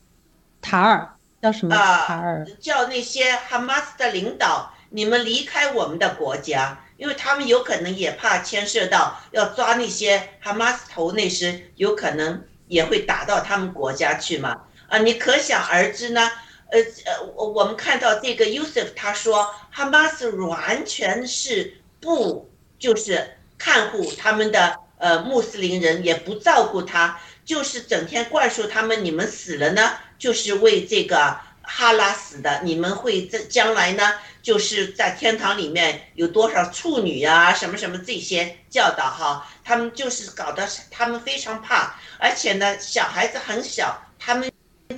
[0.59, 1.07] 塔尔
[1.39, 2.43] 叫什么塔尔？
[2.59, 14.63] 叫那些哈马斯的领导，你们离开我们的国家，因为他们有可能也怕牵涉到要抓那些哈马斯头，那时有可能也会打到他们国家去嘛。
[14.87, 16.27] 啊，你可想而知呢。
[16.71, 21.81] 呃呃，我我们看到这个 Yusuf 他说哈马斯完全是。
[21.99, 23.27] 不就是
[23.57, 32.61] 看护他们的呃穆斯林人，也不照顾他，就是整天灌输他们：你们死了呢，就是为这个哈拉死的。
[32.63, 39.49] 你们会在将来呢，就是在天堂里面有多少处女啊，什么什么这些教导哈。
[39.63, 44.49] 他们就是搞得他们非常怕，而且呢，小孩子很小，他们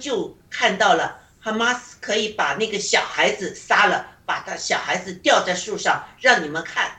[0.01, 4.15] 就看到了哈马斯可以把那个小孩子杀了。
[4.29, 6.91] 把他小孩子吊在树上让你们看，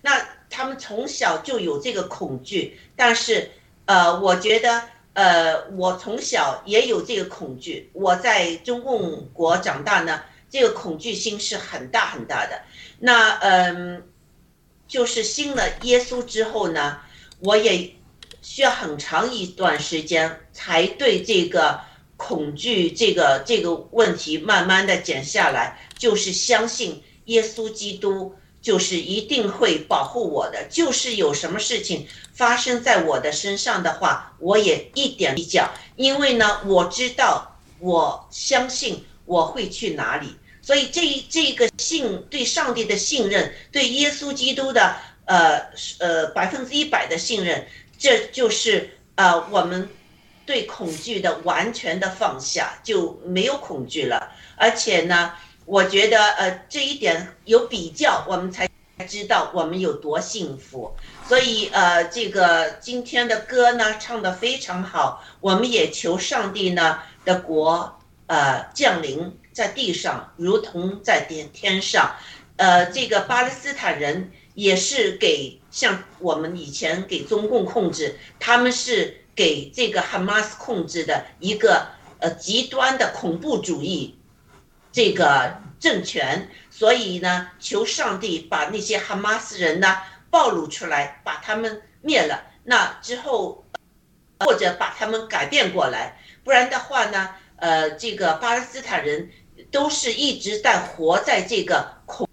[0.00, 0.16] 那
[0.48, 2.78] 他们从小就有这个恐惧。
[2.94, 3.50] 但是，
[3.86, 7.90] 呃，我觉得，呃，我从小也有这个恐惧。
[7.94, 12.62] 我在中共国长大呢，这个恐惧心是很大很大的。
[13.00, 14.06] 那，嗯，
[14.86, 17.00] 就是信了耶稣之后呢，
[17.40, 17.92] 我也
[18.40, 21.80] 需要很长一段时间才对这个
[22.18, 25.78] 恐惧这个这个问题慢慢的减下来。
[25.96, 40.28] 就是相信耶稣基督就是一定会保护我的，就是有什么事情发生在我的身上的话，我也一点比较，因为呢，我知道，我相信我会去哪里，
[40.62, 45.60] 所以这这个信对上帝的信任，对耶稣基督的呃
[45.98, 47.66] 呃百分之一百的信任，
[47.98, 49.88] 这就是呃我们
[50.48, 55.32] 对恐惧的完全的放下，就没有恐惧了，而且呢。
[55.70, 58.66] 我觉得，呃，这一点有比较，我们才
[59.06, 60.90] 知道我们有多幸福。
[61.28, 65.22] 所以，呃，这个今天的歌呢，唱得非常好。
[65.40, 72.16] 我们也求上帝呢的国，呃，降临在地上，如同在天天上。
[72.56, 81.86] 呃，这个巴勒斯坦人也是给像我们以前给中共控制，他们是给这个哈马斯控制的一个
[82.18, 84.18] 呃极端的恐怖主义。
[84.90, 89.96] 这个政权，所以呢，求上帝把那些哈马斯人呢
[90.28, 92.42] 暴露出来，把他们灭了。
[92.64, 93.64] 那之后，
[94.40, 99.30] 或者把他们改变过来，不然的话呢，呃，这个巴勒斯坦人
[99.70, 102.28] 都是一直在活在这个恐，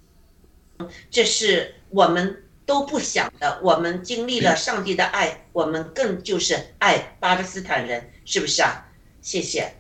[1.12, 3.60] 这是我们都不想的。
[3.62, 8.86] 我们经历了上帝的爱，我们更就是爱巴勒斯坦人，是不是啊？
[9.22, 9.74] 谢谢。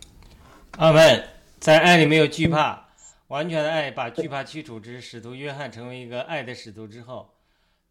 [0.78, 1.30] 阿门。
[1.58, 2.90] 在爱里没有惧怕，
[3.28, 5.02] 完全的爱把惧怕驱除之。
[5.02, 7.34] 使徒约翰成为一个爱的使徒之后，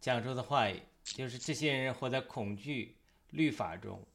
[0.00, 2.96] 讲出的话语就是：这些人活在恐惧
[3.30, 4.06] 律法中，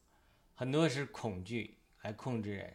[0.54, 2.74] 很多是恐惧来控制人。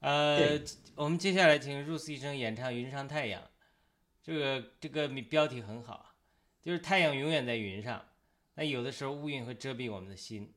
[0.00, 0.58] 呃，
[0.96, 3.40] 我们接下来请入斯医生演唱《云上太阳》，
[4.24, 6.15] 这个这个标题很好，
[6.66, 8.04] 就是太阳永远在云上，
[8.56, 10.52] 那有的时候乌云会遮蔽我们的心，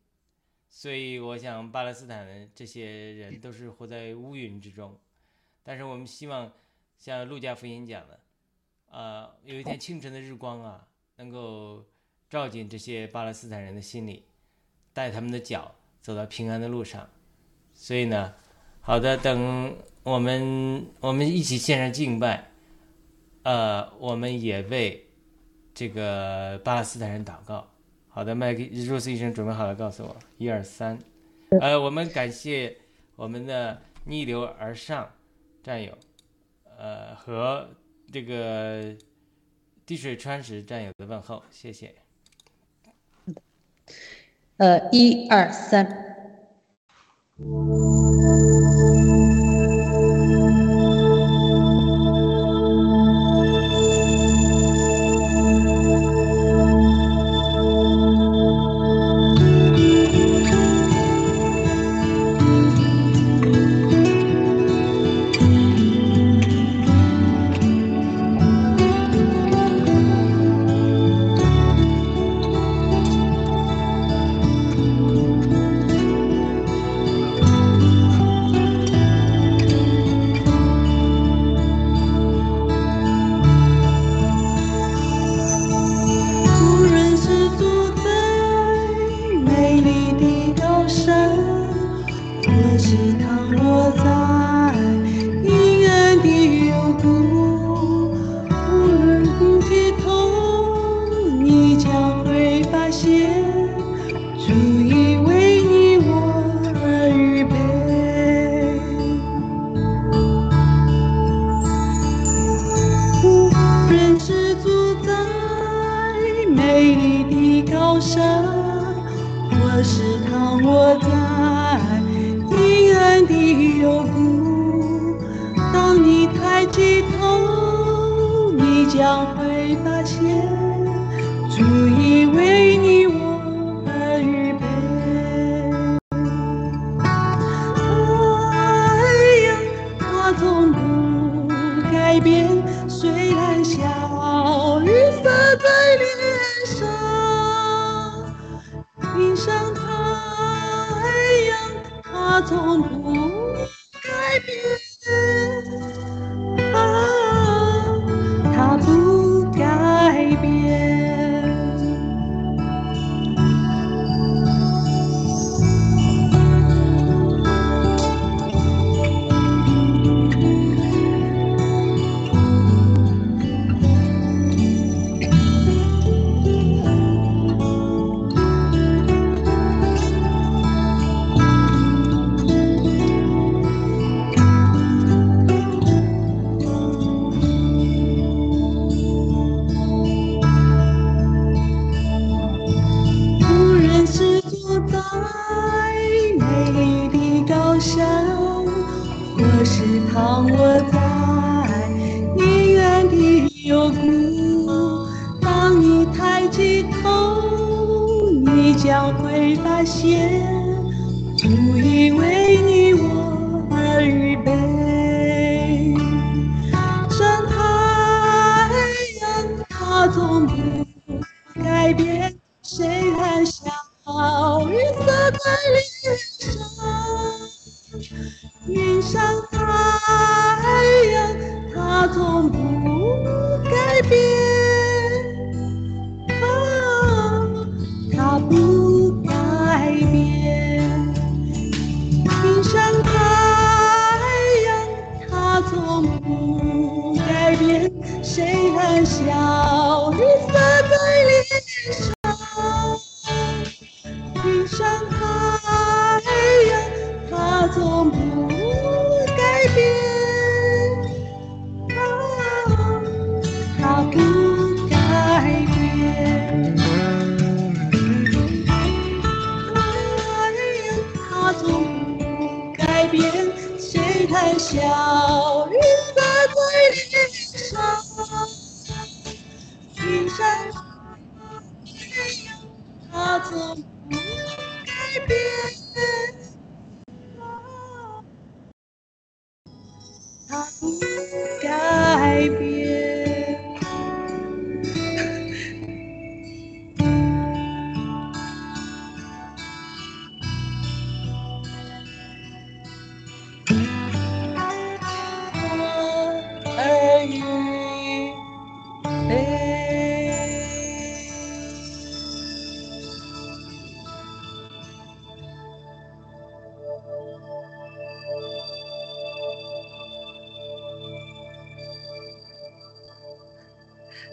[0.68, 4.98] 所以我想巴勒斯坦的这些人都是活在乌云之中。
[5.62, 6.52] 但是我们希望，
[6.98, 8.20] 像路加福音讲的，
[8.90, 11.86] 啊，有一天清晨的日光啊，能够
[12.28, 14.26] 照进这些巴勒斯坦人的心里，
[14.92, 17.08] 带他们的脚走到平安的路上。
[17.72, 18.34] 所以呢，
[18.82, 22.50] 好的，等我们我们一起献上敬拜，
[23.44, 25.06] 呃，我们也为
[25.74, 27.68] 这个巴勒斯坦人祷告。
[28.08, 30.98] 好的，麦克若斯医生准备好了，告诉我，一二三，
[31.62, 32.76] 呃，我们感谢
[33.16, 35.10] 我们的逆流而上。
[35.62, 35.96] 战友，
[36.78, 37.70] 呃，和
[38.12, 38.96] 这个
[39.86, 41.94] 滴水穿石战友的问候，谢谢。
[44.58, 45.86] 呃，一二三。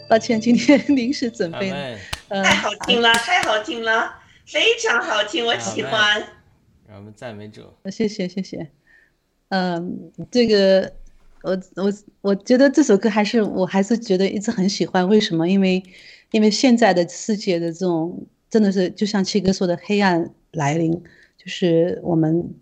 [0.07, 1.97] 抱歉，今天 临时准备的，
[2.29, 4.13] 呃，太好听了，太好听了，
[4.45, 6.23] 非常好听，我喜欢。
[6.87, 7.73] 让我们赞美者。
[7.91, 8.69] 谢谢谢谢，
[9.49, 10.93] 嗯，这个
[11.43, 15.47] 我我我觉得这首歌还是我还是觉得一直很喜欢，为什么？
[15.47, 15.83] 因为
[16.31, 20.91] 因为现在的世界的这种真的是就像七哥说的，黑暗来临，
[21.37, 22.53] 就是我们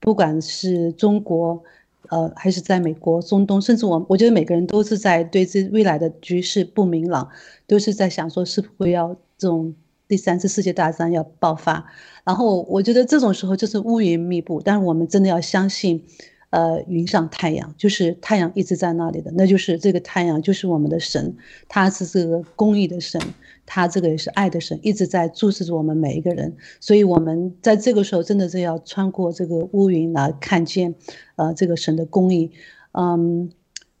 [0.00, 1.62] 不管是中国，
[2.10, 7.28] 呃，还是在美国、中东，甚至我我觉得每个人都是在对这未来的局势不明朗，
[7.66, 9.74] 都是在想说是不是要这种
[10.06, 11.84] 第三次世界大战要爆发。
[12.24, 16.04] 然后我觉得这种时候就是乌云密布，但是我们真的要相信，
[16.50, 21.36] 呃，云上太阳，就是太阳一直在那里的，那就是这个太阳就是我们的神，
[21.68, 23.20] 他是这个公义的神，
[23.66, 30.94] 他这个也是爱的神，一直在注视着我们每一个人，所以我们在这个时候真的是要穿过这个乌云来看见，
[31.36, 32.50] 呃，这个神的公义。
[32.92, 33.50] 嗯，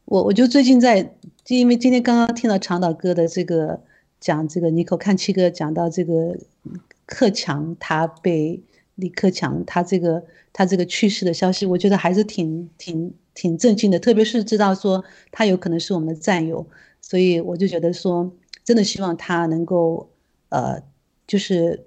[0.06, 1.14] 我我就最近在，
[1.48, 3.82] 因为今天刚刚听到长岛哥的这个
[4.20, 6.34] 讲这个尼可看七哥讲到这个
[7.04, 8.62] 克强他被
[8.98, 16.66] 李克强他这个他这个去世的消息，我觉得还是挺挺挺震惊的，特别是知道说他有可能是我们的战友，
[17.00, 18.32] 所以我就觉得说，
[18.64, 20.10] 真的希望他能够
[20.48, 20.82] 呃，
[21.28, 21.86] 就是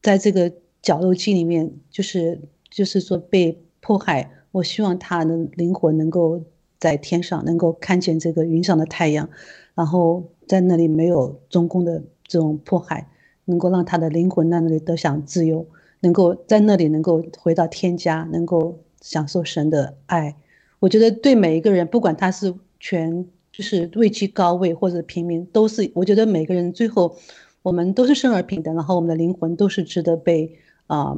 [0.00, 6.42] 在这个绞肉机里面，就是就是说被迫害，我希望他的灵魂能够
[6.78, 9.28] 在天上，能够看见这个云上的太阳，
[9.74, 13.08] 然后在那里没有中共的这种迫害。
[13.46, 15.66] 能够让他的灵魂在那里得享自由，
[16.00, 20.36] 能够在那里能够回到天家，能够享受神的爱。
[20.78, 27.16] 我觉得对每一个人，不管他是权就是位居高位或者平民，都是我觉得每个人最后
[27.62, 31.16] 我们都是生而平等，然后我们的灵魂都是值得被啊、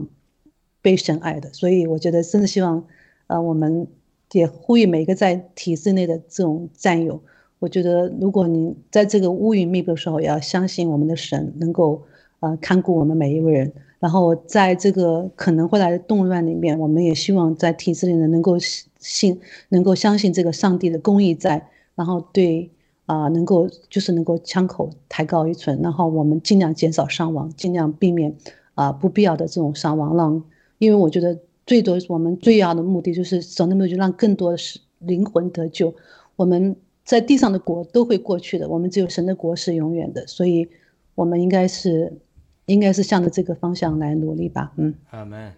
[0.81, 1.53] 被神爱的。
[1.53, 2.85] 所以我觉得真的希望，
[3.29, 3.87] 呃，我们
[4.33, 7.23] 也呼吁每一个在体制内的这种战友。
[7.61, 12.03] 我觉得，如果你在这个乌云密布的时候，也要相信我们的神能够
[12.43, 13.73] 呃看顾我们每一位人。
[13.99, 18.59] 然后在这个可能会来的动乱里面，我们也希望在体制里呢能够
[18.99, 22.69] 信，能够相信这个上帝的公义在，然后对
[23.07, 28.35] 啊、能够就是能够枪口抬高一寸，然后我们尽量减少伤亡，尽量避免
[28.75, 30.43] 啊、不必要的这种伤亡，让
[30.79, 34.59] 因为我觉得最多我们最要的目的就是神的目的，就让更多的
[34.99, 35.95] 灵魂得救。
[36.35, 36.75] 我们
[37.05, 40.69] 在地上的国都会过去的，我们只有神的国是永远的，所以
[41.15, 42.13] 我们应该是
[42.67, 44.73] 应该是向着这个方向来努力吧。
[44.77, 45.55] 嗯，阿门。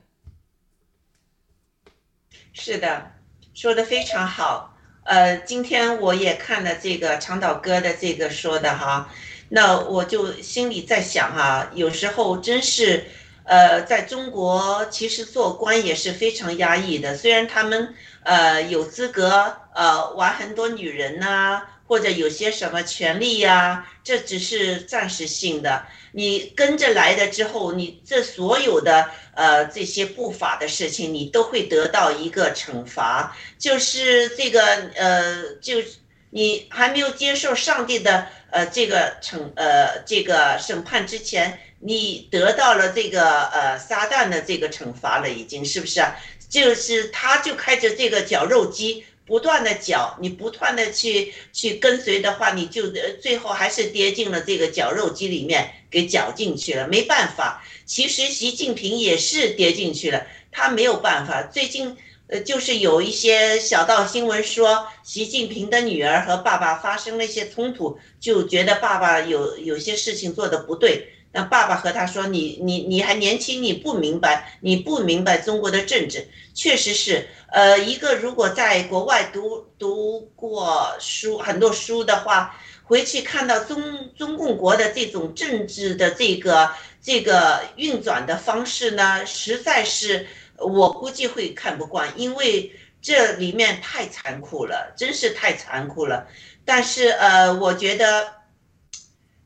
[2.53, 3.13] 是的，
[3.53, 4.77] 说的非常好。
[5.05, 9.11] 呃，今天我也看了这个长岛哥的这个说的哈，
[9.51, 13.05] 那我就心里在想哈，有时候真是，
[13.45, 25.87] 呃，在中国其实做官也是非常压抑的，虽然他们呃有资格呃玩很多女人呐、或者有些什么权利呀、这只是暂时性的。
[26.13, 34.63] 你跟着来的之后，你这所有的呃这些不法的事情，你都会得到一个惩罚，就是这个
[34.95, 35.83] 呃，就
[36.31, 46.17] 你还没有接受上帝的呃这个惩呃这个审判之前，你得到了这个呃撒旦的这个惩罚了，已经是不是啊？
[46.49, 49.05] 就是他就开着这个绞肉机。
[49.27, 57.65] 不断的搅，你不断的去去跟随的话，你就最后还是跌进了这个绞肉机里面，给绞进去了，没办法。
[57.87, 61.43] 其实习近平也是跌进去了，他没有办法。
[61.43, 61.97] 最近
[62.27, 71.09] 呃，就是有一些小道新闻说，习近平的女儿和爸爸发生了一些冲突，就觉得爸爸有有些事情做的不对。
[71.35, 76.29] 那爸爸和他说：“你你你还年轻，你不明白，你不明白中国的政治。
[76.55, 82.55] 确实是，呃，一个如果在国外读读过书很多书的话，
[82.85, 86.71] 回去看到中中共国的这种政治的这个
[87.03, 90.29] 这个运转的方式呢，实在是
[90.59, 92.71] 我估计会看不惯，因为
[93.03, 96.29] 这里面太残酷了，真是太残酷了。
[96.65, 98.35] 但是呃，我觉得。”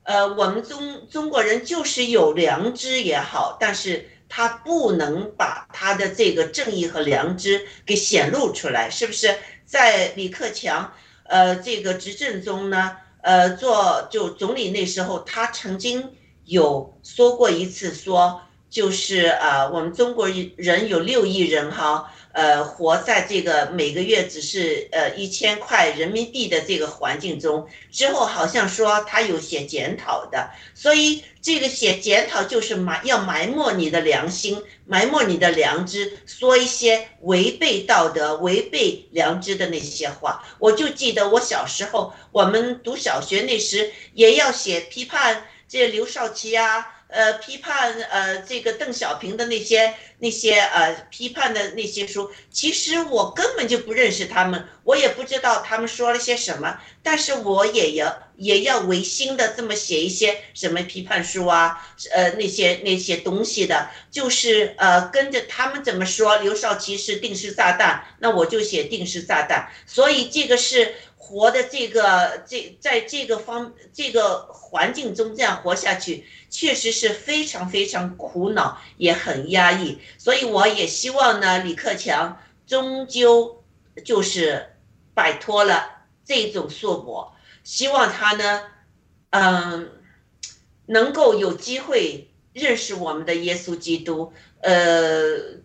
[0.09, 9.37] 呃，我们中中国人就是有良知也好，但是他不能把他的这个正义和良知给显露出来，是不是？
[9.67, 10.95] 在李克强
[11.25, 16.15] 呃这个执政中呢，呃做就总理那时候，他曾经
[16.47, 18.41] 有说过一次，说
[18.71, 22.11] 就是呃我们中国人有六亿人哈。
[22.39, 40.45] 呃，活在这个每个月只是呃一千块人民币的这个环境中，之后好像说他有写检讨的，所以这个写检讨就是埋要埋没你的良心，埋没你的良知，说一些违背道德、违背良知的那些话。
[40.61, 46.95] 我就记得我小时候，我们读小学那时也要写批判这刘少奇啊。
[47.09, 61.83] 呃，批判呃这个邓小平的那些那些呃批判的那些书，其实我根本就不认识他们，我也不知道他们说了些什么，但是我也要也要违心的这么写一些什么批判书啊，
[62.13, 70.95] 呃那些那些东西的，就是呃跟着他们怎么说，刘少奇是定时炸弹，那我就写定时炸弹，所以这个是
[71.29, 76.24] 活的这个这在这个方这个环境中这样活下去。
[76.51, 83.62] 确实是非常非常苦恼，也很压抑，所以我也希望呢，李克强终究
[84.03, 84.74] 就是
[85.12, 88.62] 摆脱了这种束缚，希望他呢，
[89.29, 89.91] 嗯，
[90.87, 94.33] 能够有机会认识我们的耶稣基督。
[94.62, 95.61] 呃，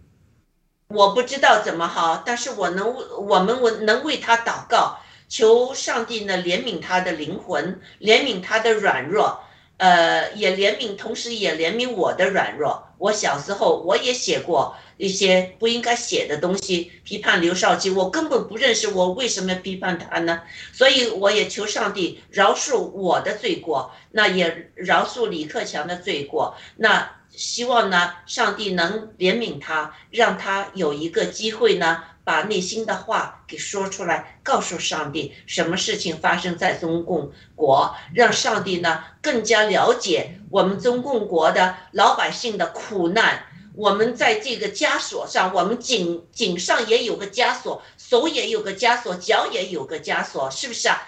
[0.89, 2.93] 我不知道怎么好，但是我能，
[3.26, 4.99] 我们我能为他祷告，
[5.34, 9.39] 求上帝呢怜悯他的灵魂，怜悯他的软弱。
[9.77, 12.88] 呃，也怜悯，同时也怜悯我的软弱。
[12.99, 20.43] 我小时候我也写过一些不应该写的东西，批判刘少奇，我根本不认识，我为什么要批判他呢？
[20.71, 26.55] 所以我也求上帝饶恕我的罪过，那也饶恕李克强的罪过。
[26.75, 32.03] 那希望呢，上帝能怜悯他，让他有一个机会呢。
[32.24, 43.43] 把内心的话给说出来，告诉上帝什么事情发生在中共国，让上帝呢更加了解我们中共国的老百姓的苦难。
[43.76, 51.01] 我们在这个枷锁上，我们颈颈上也有个枷锁，手也有个枷锁，脚也有个枷锁，是不是啊？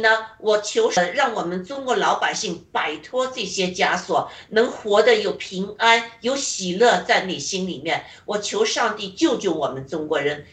[0.00, 8.04] 呢，我求神让我们中国老百姓摆脱这些枷锁，能活得有平安、有喜乐在你心里面。
[8.24, 10.44] 我求上帝救救我们中国人。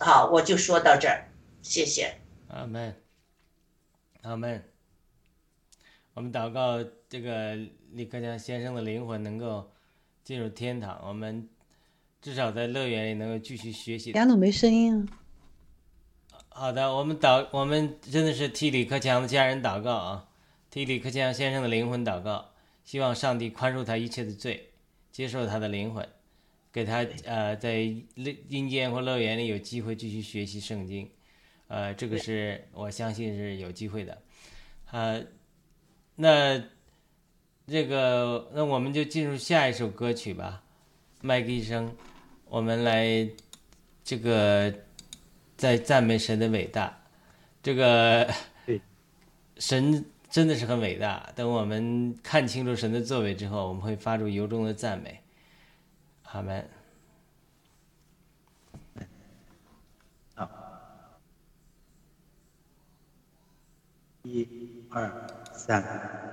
[0.00, 1.28] 好，我就说到这儿，
[1.62, 2.14] 谢谢。
[2.48, 2.94] 阿门，
[4.22, 4.64] 阿门。
[6.14, 7.56] 我们祷告，这个
[7.92, 9.70] 李克强先生的灵魂能够
[10.24, 11.00] 进入天堂。
[11.06, 11.48] 我们
[12.20, 14.10] 至少在乐园里能够继续学习。
[14.10, 15.19] 杨总没声音啊。
[16.60, 20.28] 好的，我们祷，我们真的是替李克强的家人祷告啊，
[20.70, 22.50] 替李克强先生的灵魂祷告，
[22.84, 24.68] 希望上帝宽恕他一切的罪，
[25.10, 26.06] 接受他的灵魂，
[26.70, 27.76] 给他呃在
[28.50, 31.08] 阴间或乐园里有机会继续学习圣经，
[31.68, 34.18] 呃，这个是我相信是有机会的，
[34.90, 35.24] 呃，
[36.16, 36.62] 那
[37.66, 40.62] 这个那我们就进入下一首歌曲吧，
[41.22, 41.96] 麦克医生，
[42.50, 43.26] 我们来
[44.04, 44.70] 这个。
[45.60, 46.90] 在赞美神的伟大，
[47.62, 48.32] 这个
[49.60, 51.30] 神真的是很伟大。
[51.36, 55.22] 等我们看清楚神的作为之后，我们会发出由衷的赞美。
[56.32, 56.66] 阿门。
[64.22, 64.48] 一、
[64.88, 66.29] 二、三。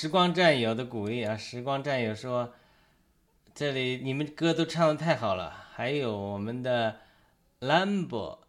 [0.00, 1.36] 时光战友的鼓励啊！
[1.36, 2.54] 时光战友说，
[3.54, 7.00] 这里你们歌都唱的太好了，还有我们的
[7.58, 8.48] 兰博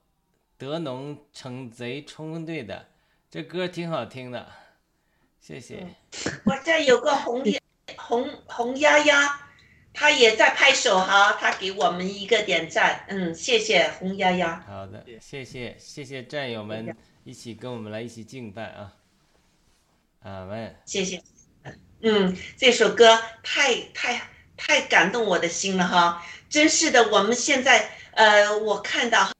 [0.58, 2.88] 德农成贼冲锋队的
[3.30, 4.50] 这歌挺好听的，
[5.42, 5.86] 谢谢。
[6.46, 7.44] 我这有个红
[7.98, 9.50] 红红丫丫，
[9.94, 14.64] 她也在拍手哈，她给我们一个点赞，嗯，谢谢红丫丫。
[14.66, 16.96] 好的，谢谢谢谢战友们
[17.26, 18.94] 一起跟我们来一起敬拜啊，
[20.22, 20.74] 阿门。
[20.86, 21.22] 谢谢。
[22.04, 24.22] 嗯，这首歌太太
[24.58, 26.26] 太感动我的心了哈！
[26.50, 29.32] 真是的，我们现在呃，我看到，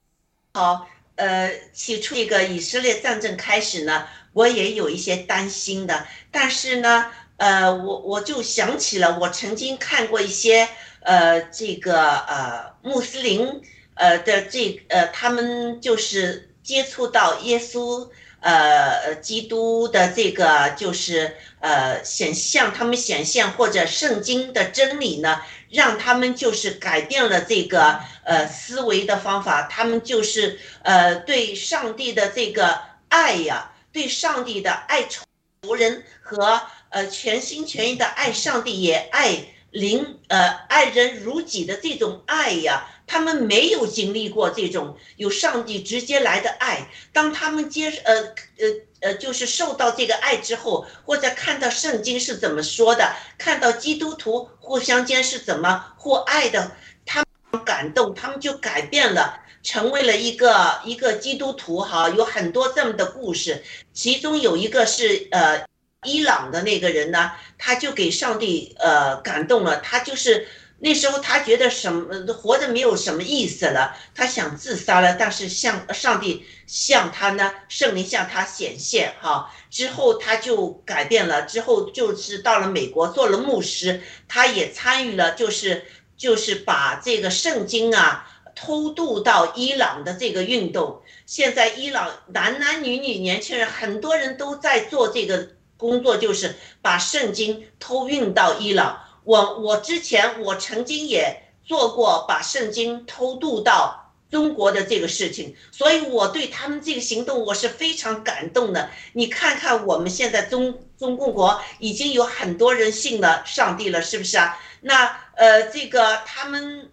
[0.54, 10.68] 好呃，起初这个以色列战争开始呢，我也有一些担心的，但是呢，呃，我我就想起了我曾经看过一些
[11.00, 13.60] 呃这个呃穆斯林
[13.94, 18.08] 呃的这呃他们就是接触到耶稣。
[18.42, 25.40] 呃，基督的这个就是呃显像，他们显现或者圣经的真理呢，
[25.70, 39.38] 让他们就是改变了这个呃思维的方法，他们就是呃对上帝的这个爱呀，对上帝的爱仇人和呃全心全意的爱上帝，也爱
[39.70, 42.88] 邻呃爱人如己的这种爱呀。
[43.12, 48.66] 他们没有经历过这种有上帝直接来的爱，当他们接呃呃
[49.00, 56.72] 呃，就是受到这个爱之后，或者看到圣经是怎么说的，看到基督徒互相间是怎么互爱的，
[57.04, 62.08] 他们感动，他们就改变了，成为了一个一个基督徒哈。
[62.08, 65.66] 有很多这么的故事，其中有一个是呃
[66.04, 70.48] 伊朗的那个人呢，他就给上帝呃感动了，他就是。
[70.84, 75.14] 那时候他觉得什么活着没有什么意思了，他想自杀了。
[75.14, 81.42] 但是向上帝向他呢，圣灵向他显现哈，之后他就改变了。
[81.42, 85.84] 之后就是到了美国做了牧师，他也参与了，就是
[86.16, 91.00] 就是把这个圣经啊偷渡到伊朗的这个运动。
[91.26, 98.98] 现在伊朗男男女女年轻人很多人都在做这个工作，就是把圣经偷运到伊朗。
[99.24, 108.90] 我我之前我曾经也做过把圣经偷渡到中国的这个事情，所以我对他们这个行动我是非常感动的。
[109.12, 114.58] 你看看我们现在中中共国已经有很多人信了上帝了，是不是啊？
[114.80, 116.90] 那呃这个他们，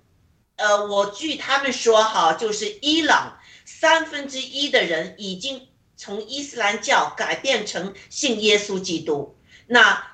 [0.57, 5.67] 呃我据他们说哈，就是伊朗三分之一的人已经
[5.97, 10.08] 从伊斯兰教改变成信耶稣基督，那。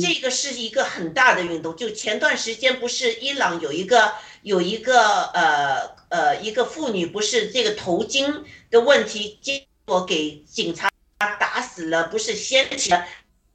[0.00, 1.74] 这个是一个很大的运动。
[1.76, 13.04] 就前段时间，不是伊朗有一个有一个呃呃一个妇女，不是这个头巾的问题，结果给警察打死了，不是掀起了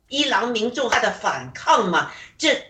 [0.08, 2.12] 伊朗民众他的反抗嘛？
[2.38, 2.64] 这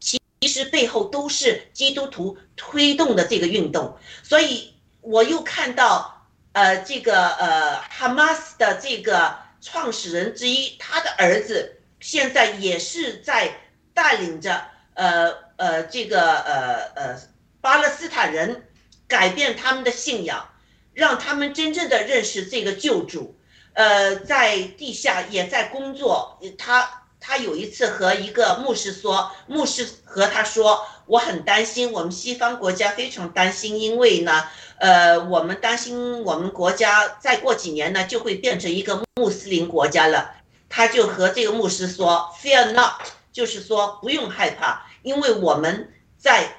[0.00, 0.18] 其
[0.48, 3.96] 实背后都是基督徒推动的这个运动。
[4.22, 11.80] 所以我又看到呃这个呃哈马斯的这个创始人之一，他的儿子。
[12.04, 13.50] 现在也是在
[13.94, 17.18] 带领着呃呃这个呃呃
[17.62, 18.68] 巴勒斯坦人
[19.08, 20.46] 改变他们的信仰，
[20.92, 23.38] 让他们真正的认识这个救主。
[23.72, 26.38] 呃，在地下也在工作。
[26.58, 34.46] 他他有一次和一个牧师说，牧师和他说，我很担心，我们西方国家非常担心，因为呢，
[34.76, 40.43] 呃，我们担心我们国家再过几年呢就会变成一个穆斯林国家了。
[40.76, 43.00] 他就和这个牧师说：“Fear not，
[43.32, 46.52] 就是说不用害怕，因为我们在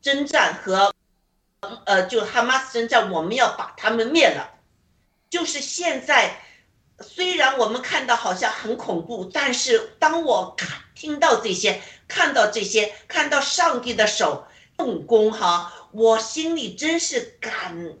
[0.00, 0.94] 征战和
[1.84, 4.52] 呃，就哈马斯征战，我们要把他们灭了。
[5.30, 6.42] 就是现在，
[7.00, 17.94] 虽然我们看到好像很恐怖，但是当我看听到这些，看到这些，看到上帝的手动工哈，我心里真是感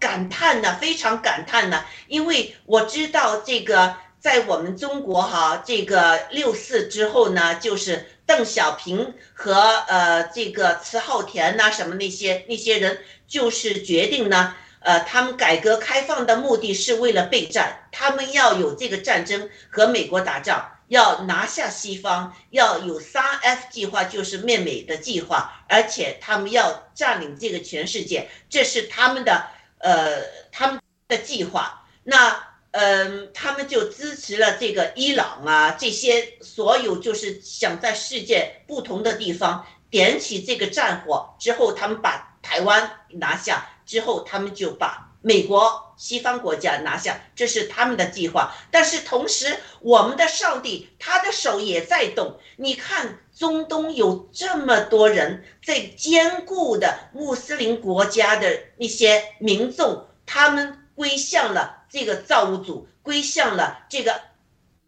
[0.00, 9.52] 感叹呢，非常感叹呢，因为我知道这个。”在我们中国哈，这个六四之后呢，就是邓小平和
[9.86, 29.44] 呃这个迟浩田呐什么那些那些人，就是决定呢，呃，他们改革开放的目的是为了备战，他们要有这个战争和美国打仗，要拿下西方，要有三 F 计划，就是灭美的计划，而且他们要占领这个全世界，这是他们的
[29.80, 31.84] 呃他们的计划。
[32.04, 32.53] 那。
[32.76, 48.52] 嗯，他们就支持了这个伊朗啊，这些所有就是想在世界不同的地方点起这个战火之后，他们把台湾拿下之后，他们就把美国西方国家拿下，这是他们的计划。
[48.72, 52.40] 但是同时，我们的上帝他的手也在动。
[52.56, 60.80] 你看，中东有这么多人在坚固的穆斯林国家的那些民众，他们。
[60.96, 64.20] 归向了这个造物主，归向了这个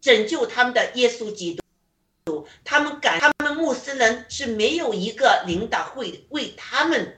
[0.01, 1.57] 拯救他们的耶稣基
[2.25, 2.49] 督。
[2.65, 7.17] 他们感，他们穆斯林是没有一个领导会为他们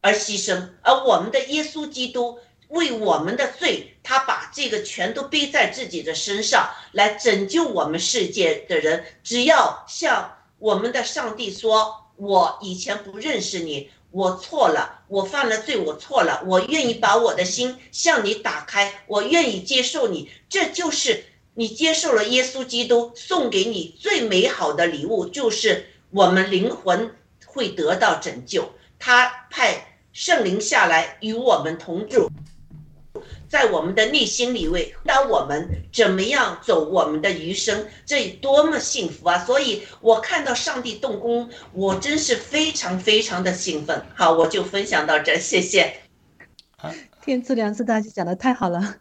[0.00, 9.04] 而牺牲，而我们的耶稣基督为我们的罪，他把这个全都背在自己的身上，来拯救我们世界的人。
[9.22, 27.14] 只要向我们的上帝说：“我以前不认识你，我错了，我犯了罪，我错了，我愿意把我的心向你打开，我愿意接受你。”这就是你接受了耶稣基督送给你最美好的礼物，就是我们灵魂
[27.46, 28.72] 会得到拯救。
[28.98, 32.30] 他派圣灵下来与我们同住。
[33.50, 39.38] 在我们的内心里为导我们怎么样走我们的余生，这多么幸福啊！
[39.44, 44.00] 所以我看到上帝动工，我真是非常非常的兴奋。
[44.14, 45.92] 好，我就分享到这，谢谢。
[47.22, 48.94] 天赐良知大姐讲的太好了，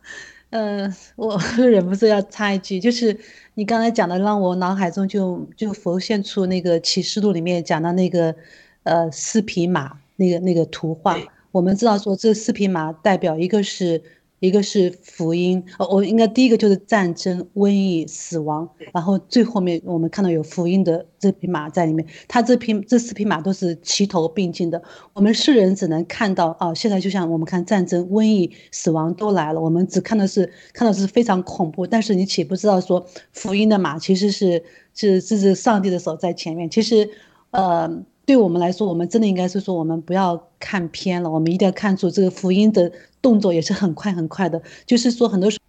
[0.49, 3.15] 呃，我忍不住要插一句，就是
[3.53, 8.35] 你刚才讲的，让我脑海中就就浮现出那个启示录里面讲的那个
[8.81, 11.17] 呃四匹马那个那个图画。
[11.51, 14.01] 我们知道说这四匹马代表一个是
[14.39, 24.81] 一个是福音，呃，我应该第一个就是战争、瘟疫、死亡，然后最后面我们看到有福音的这匹马在里面，它这匹这四匹马都是齐头并进的。
[25.13, 34.63] 我们世人只能看到啊，现在就像我们看战争、瘟疫、死亡都来了，我们只看到是看到是非常恐怖，但是你岂不知道说福音的马其实是
[34.93, 37.09] 是这是上帝的手在前面，其实
[37.51, 38.03] 呃。
[38.25, 42.91] 对我们来说，我们真的应该是说，我们不要看偏了，我们一定要看出这个福音的
[43.21, 44.61] 动作也是很快很快的。
[44.85, 45.59] 就是说，很多时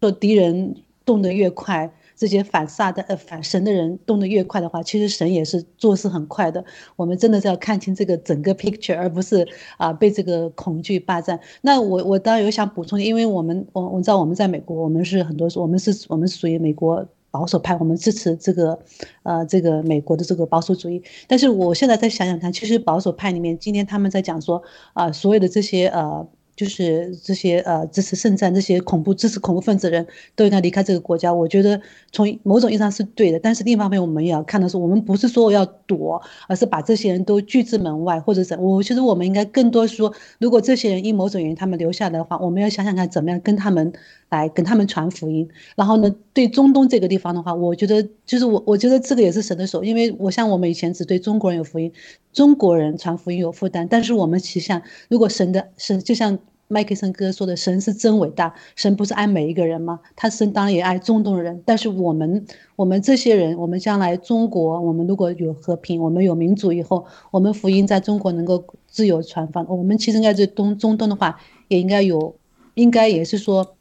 [0.00, 0.74] 候敌人
[1.04, 6.64] 动得越快，这些反撒的呃反神的人动得越快的话，其实神也是做事很快的。
[6.96, 11.38] 我们真的是要看清这个整个 picture，而不是啊、被这个恐惧霸占。
[11.62, 17.06] 那我我当然有想补充，因为我们我我知道我们在美国，我们是很多我们是我们属于美国。
[17.34, 18.78] 保守派，我们支持这个，
[19.24, 21.02] 呃，这个美国的这个保守主义。
[21.26, 24.62] 但是我现在再想想看，其实保守派里面，今天他们在讲说，
[24.92, 26.24] 啊、所有的这些呃，
[26.56, 31.32] 就是这些呃支持圣战、这些恐怖支持恐怖分子的人都应该离开这个国家。
[31.32, 31.80] 我觉得
[32.12, 38.60] 从某种意义上是对的，但是另一方面，我们也要看到说，我们不是说要躲，而是把这些人都拒之门外，或者怎。
[38.62, 43.92] 我其实我们应该更多说，如果这些人因某种原因他们留下来的话，我们要想想看怎么样跟他们
[44.34, 45.48] 来跟他们传福音。
[45.76, 51.92] 然后呢，对中东这个地方的话，我觉得就是我我觉得这个也是神的手，因为我像我们以前只对中国人有福音，
[52.32, 56.38] 中国人传福音有负担，但是我们其实像如果神的神就像。
[56.66, 60.00] 麦克森哥说的，神是真伟大，神不是爱每一个人吗？
[60.16, 72.34] 他神当然也爱中东人，但是我们我们这些人，我们将来中国，我们如果有和平，我们有民主以后，我们福音在中国能够自由传放，我们其实应该对东中东的话，也应该有，
[72.72, 73.76] 应该也是说。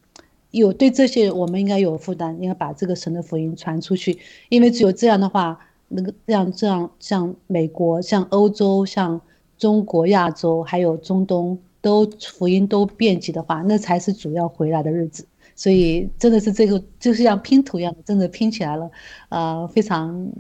[0.60, 4.18] 有对这些我们应该有负担，应该把这个神的福音传出去，
[4.50, 9.20] 因为只有这样的话，那个这样这样像美国、像欧洲、像
[9.58, 15.26] 中国、亚洲还有中东都福音都遍及的话，那才是主要回来的日子。
[15.56, 18.90] 所以真的是这个就是像拼图一样的，真的拼起来了，
[19.30, 20.32] 呃，非常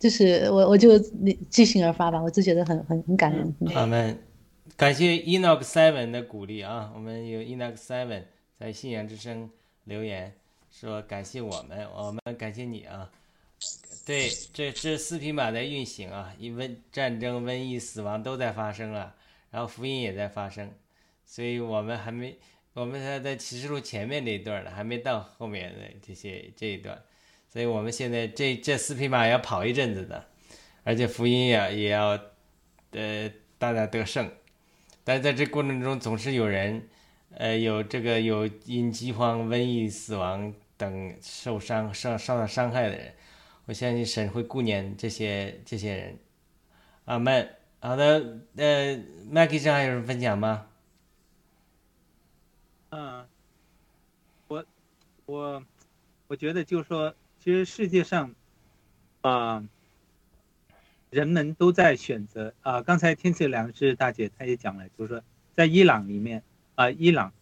[0.00, 0.98] 就是我我就
[1.48, 3.54] 即兴而发吧，我就觉得很很很感人。
[3.60, 4.18] 嗯阿门。
[4.76, 8.22] 感谢 Enoch Seven 的鼓励啊，我们有 Enoch Seven
[8.64, 9.50] 在信仰之声
[9.84, 10.34] 留言
[10.70, 13.10] 说感谢我们，我们感谢你啊。
[14.06, 19.14] 对，这这四匹马在运行啊，因为战争、瘟疫、死亡都在发生了，
[19.50, 20.72] 然后福音也在发生，
[21.26, 22.38] 所以我们还没，
[22.72, 26.98] 我们还在启示录前面这一段呢，还没到后面的这些这一段，
[27.52, 30.26] 所以我们现在这这四匹马要跑一阵子的，
[30.84, 32.18] 而且福音呀也要
[32.92, 34.32] 呃大大得胜。
[35.04, 36.88] 但在这过程中，总是有人，
[37.36, 43.14] 呃，有这个有因饥荒、瘟疫、死亡等受伤、受受到伤害的人，
[43.66, 46.18] 我相信神会顾念这些这些人。
[47.06, 47.48] 阿门。
[47.80, 48.96] 好的，呃
[49.30, 50.68] ，Maggie 上还有人分享吗？
[52.88, 53.26] 嗯，
[54.48, 54.64] 我
[55.26, 55.62] 我
[56.28, 58.34] 我觉得就是说，其实世界上，
[59.20, 59.62] 啊、
[61.10, 65.22] 人们都在选择啊、刚才天赐良知大姐她也讲了，就是说，
[65.52, 66.42] 在伊朗里面
[66.74, 67.32] 啊、伊朗，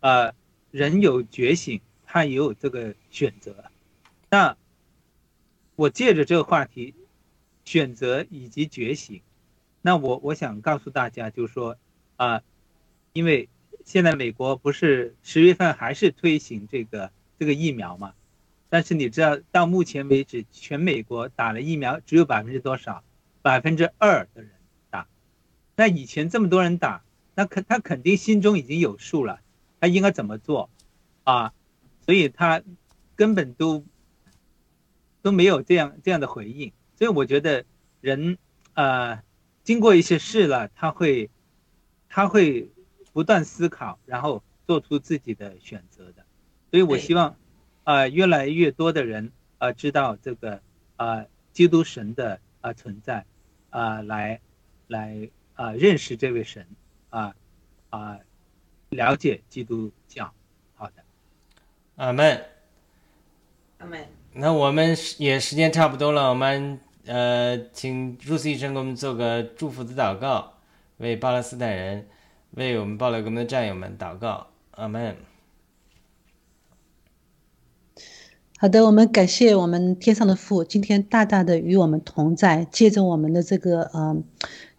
[0.00, 0.32] 啊，
[0.70, 3.64] 人有觉醒，他也有这个选择。
[4.30, 4.56] 那
[5.76, 6.94] 我借着这个话题，
[7.64, 9.20] 选择以及觉醒，
[9.82, 11.76] 那我我想告诉大家，就是说
[12.16, 12.42] 啊、
[13.12, 13.48] 因为
[13.84, 18.14] 现在美国不是十月份还是推行这个这个疫苗嘛？
[18.68, 23.02] 但是你知道，到目前为止，全美国打了疫苗只有百分之多少？
[23.42, 24.50] 百分之二的人
[24.90, 25.08] 打。
[25.74, 27.02] 那以前这么多人打，
[27.40, 29.40] 那肯他肯定心中已经有数了，
[29.80, 30.68] 他应该怎么做
[31.24, 31.54] 啊？
[32.04, 32.62] 所以他
[33.16, 33.82] 根本都
[35.22, 36.70] 都没有这样这样的回应。
[36.96, 37.64] 所以我觉得
[38.02, 38.36] 人
[38.74, 39.22] 呃
[39.64, 41.30] 经过一些事了，他会
[42.10, 42.70] 他会
[43.14, 46.26] 不断思考，然后做出自己的选择的。
[46.70, 47.38] 所以我希望
[47.84, 50.60] 呃越来越多的人呃知道这个
[50.98, 53.24] 呃基督神的呃存在
[53.70, 54.42] 啊、来
[54.88, 56.66] 来啊、认识这位神
[57.10, 57.34] 啊
[57.90, 58.18] 啊、
[58.88, 60.32] 了解基督教。
[60.74, 60.94] 好的，
[61.96, 62.44] 阿门。
[63.78, 64.06] 阿门。
[64.32, 70.52] 那我们也时间差不多了，我们呃，请 Ruth 医生给我们做个祝福的祷告，
[70.98, 72.06] 为巴勒斯坦人，
[72.52, 74.46] 为我们爆料革命的战友们祷告。
[74.72, 75.16] 阿门。
[78.58, 84.22] 好的，我们感谢我们天上的父，今天大大的与我们同在，借着我们的这个呃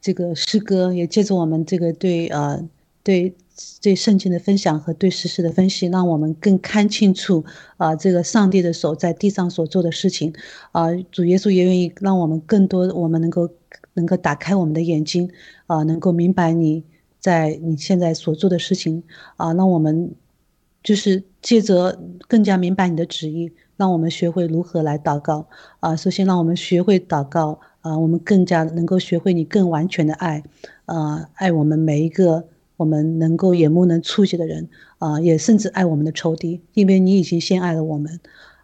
[0.02, 2.68] 这个诗歌，也借着我们这个对呃
[3.04, 3.36] 对
[3.82, 7.45] 对圣经的分享和对事实的分析，让我们更看清楚
[7.78, 10.34] 啊、这个上帝的手在地上所做的事情。
[10.72, 13.47] 啊、主耶稣也愿意让我们更多，我们能够
[13.93, 15.30] 能够打开我们的眼睛
[15.68, 16.84] 啊、能够明白你
[17.20, 19.04] 在你现在所做的事情。
[19.38, 20.16] 啊、让我们
[20.84, 25.47] 就是借着更加明白你的旨意，让我们学会如何来祷告。
[25.80, 30.44] 啊、首先让我们学会祷告啊、我们更加能够学会你更完全的爱，
[30.86, 34.70] 啊，爱我们每一个我们能够眼目能触及的人
[35.00, 38.20] 啊、也甚至爱我们的仇敌，因为你已经先爱了我们。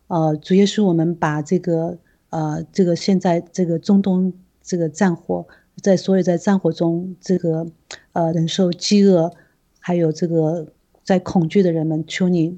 [0.07, 1.97] 呃，主耶稣，我们把这个
[2.30, 5.47] 呃这个现在这个中东这个战火，
[5.82, 7.68] 在所有在战火中这个
[8.13, 9.34] 呃忍受饥饿，
[9.80, 10.68] 还有这个
[11.03, 12.57] 在恐惧的人们，求你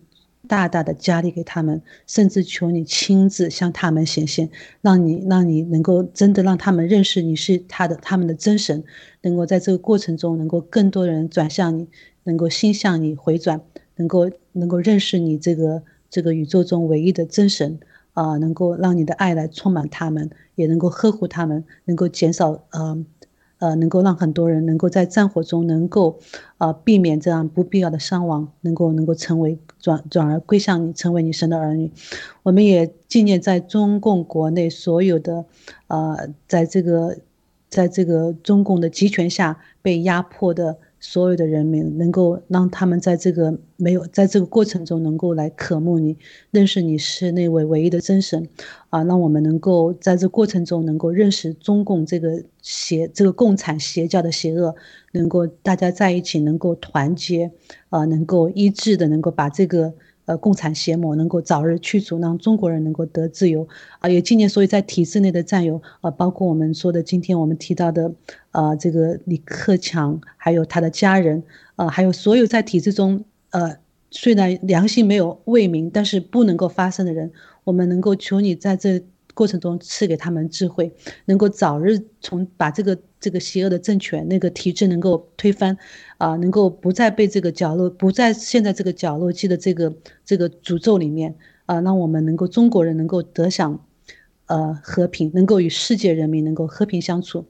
[0.50, 4.50] 大大的加力给他们，甚至求你亲自向他们显现，
[4.82, 8.84] 让你让你能够真的让他们认识你是他的他们的真神，
[9.22, 11.88] 能够在这个过程中，能够更多人转向你，
[12.24, 13.62] 能够心向你回转，
[13.98, 17.80] 能够能够认识你这个这个宇宙中唯一的真神。
[18.14, 23.06] 啊、能够让你的爱来充满他们，也能够呵护他们，能够减少呃
[23.60, 26.20] 呃，能够让很多人能够在战火中能够
[26.58, 31.92] 呃避免这样不必要的伤亡，能够能够成为转转而归向你，成为你神的儿女。
[32.44, 35.46] 我们也纪念在中共国内所有的
[35.88, 37.18] 呃，在这个
[37.70, 46.18] 在这个中共的集权下被压迫的所有的人民，能够让他们在这个没有在这个过程中能够来渴慕你，
[46.52, 48.48] 认识你是那位唯一的真神，
[48.90, 54.76] 啊，让我们能够在这过程中能够认识中共这个邪这个共产邪教的邪恶，
[55.14, 57.52] 能够大家在一起能够团结，
[57.90, 59.94] 啊，能够一致的能够把这个。
[60.30, 63.68] 呃，共产邪魔能够早日驱逐，让中国人能够得自由
[63.98, 64.08] 啊！
[64.08, 68.12] 也纪念所有在体制内的战友啊，包括我们说的今天我们提到的
[68.52, 71.42] 呃，这个李克强，还有他的家人，
[71.78, 73.76] 呃，还有所有在体制中呃，
[74.12, 77.32] 虽然良心没有为民，但是不能够发声的人，
[77.64, 79.02] 我们能够求你在这
[79.34, 80.94] 过程中赐给他们智慧，
[81.26, 85.76] 能够早日从把这个这个邪恶的政权那个体制能够推翻，
[86.20, 89.96] 啊、能够不再被这个角落，不再现在这个角落期的这个
[90.26, 91.34] 这个诅咒里面，
[91.66, 93.80] 啊、让我们能够中国人能够得享，
[94.48, 97.46] 呃和平，能够与世界人民能够和平相处。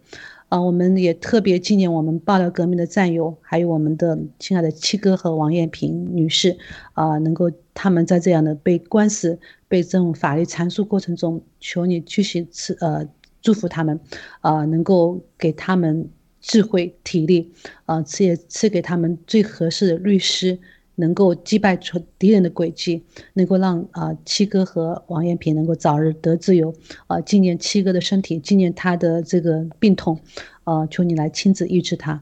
[0.49, 6.57] 啊，我们也特别纪念我们爆料革命的战友，还有我们的亲爱的七哥和王艳萍女士，
[6.93, 13.07] 啊，能够他们在这样的被官司、被这种法律阐述过程中，求你继续赐呃
[13.41, 13.99] 祝福他们，
[14.41, 16.09] 啊，能够给他们
[16.41, 17.51] 智慧、体力，
[17.85, 20.57] 啊，赐也赐给他们最合适的律师，
[20.95, 26.73] 能够击败出敌人的诡计，能够让啊七哥和王艳萍能够早日得自由，
[27.07, 30.19] 啊，纪念七哥的身体，纪念他的这个病痛，
[30.63, 32.21] 啊，求你来亲自医治他，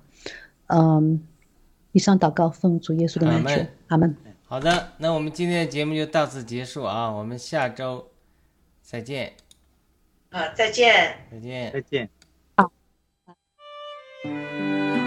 [0.68, 1.22] 嗯，
[1.92, 4.16] 以上祷告奉主耶稣的名求，阿门。
[4.46, 8.08] 好的，那我们今天的节目就到此结束啊，我们下周
[8.82, 9.34] 再见，
[10.30, 11.18] 啊，再见。
[11.32, 11.72] 再见。
[11.74, 12.17] 再见。
[14.28, 15.07] 爱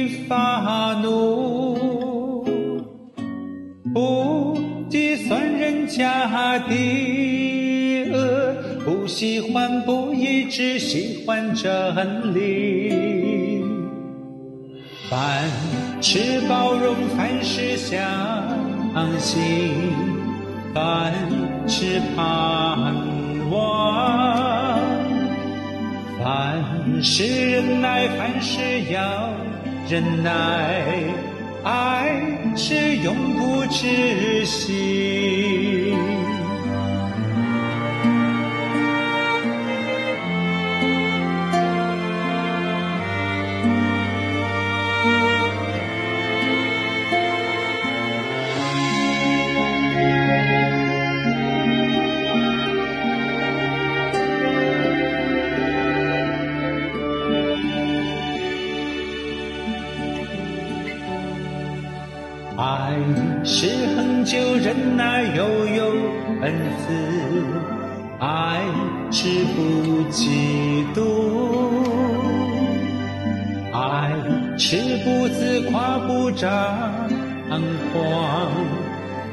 [0.31, 2.45] 发怒，
[3.93, 4.57] 不
[4.89, 8.55] 计算人家的恶，
[8.85, 13.61] 不喜欢不义，只喜欢真理。
[15.09, 15.49] 凡
[16.01, 17.99] 事包容，凡事相
[19.19, 19.73] 信，
[20.73, 21.11] 凡
[21.67, 22.95] 事盼
[23.49, 24.79] 望，
[26.23, 28.61] 凡事忍耐，凡事
[28.93, 29.01] 要
[29.91, 30.85] 忍耐，
[31.65, 32.15] 爱
[32.55, 35.80] 是永不止息。
[64.31, 65.91] 恒久忍耐，又有
[66.41, 66.93] 恩慈；
[68.17, 68.61] 爱
[69.11, 71.01] 是不嫉妒，
[73.73, 74.13] 爱
[74.57, 76.49] 是不自夸，不张
[77.91, 78.49] 狂，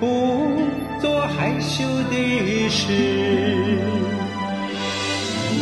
[0.00, 0.58] 不
[1.00, 2.90] 做害羞的事，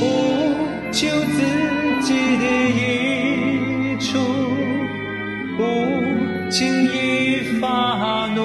[0.00, 0.02] 不
[0.92, 1.42] 求自
[2.00, 4.18] 己的益处。
[5.58, 5.62] 不
[6.50, 8.44] 轻易发怒，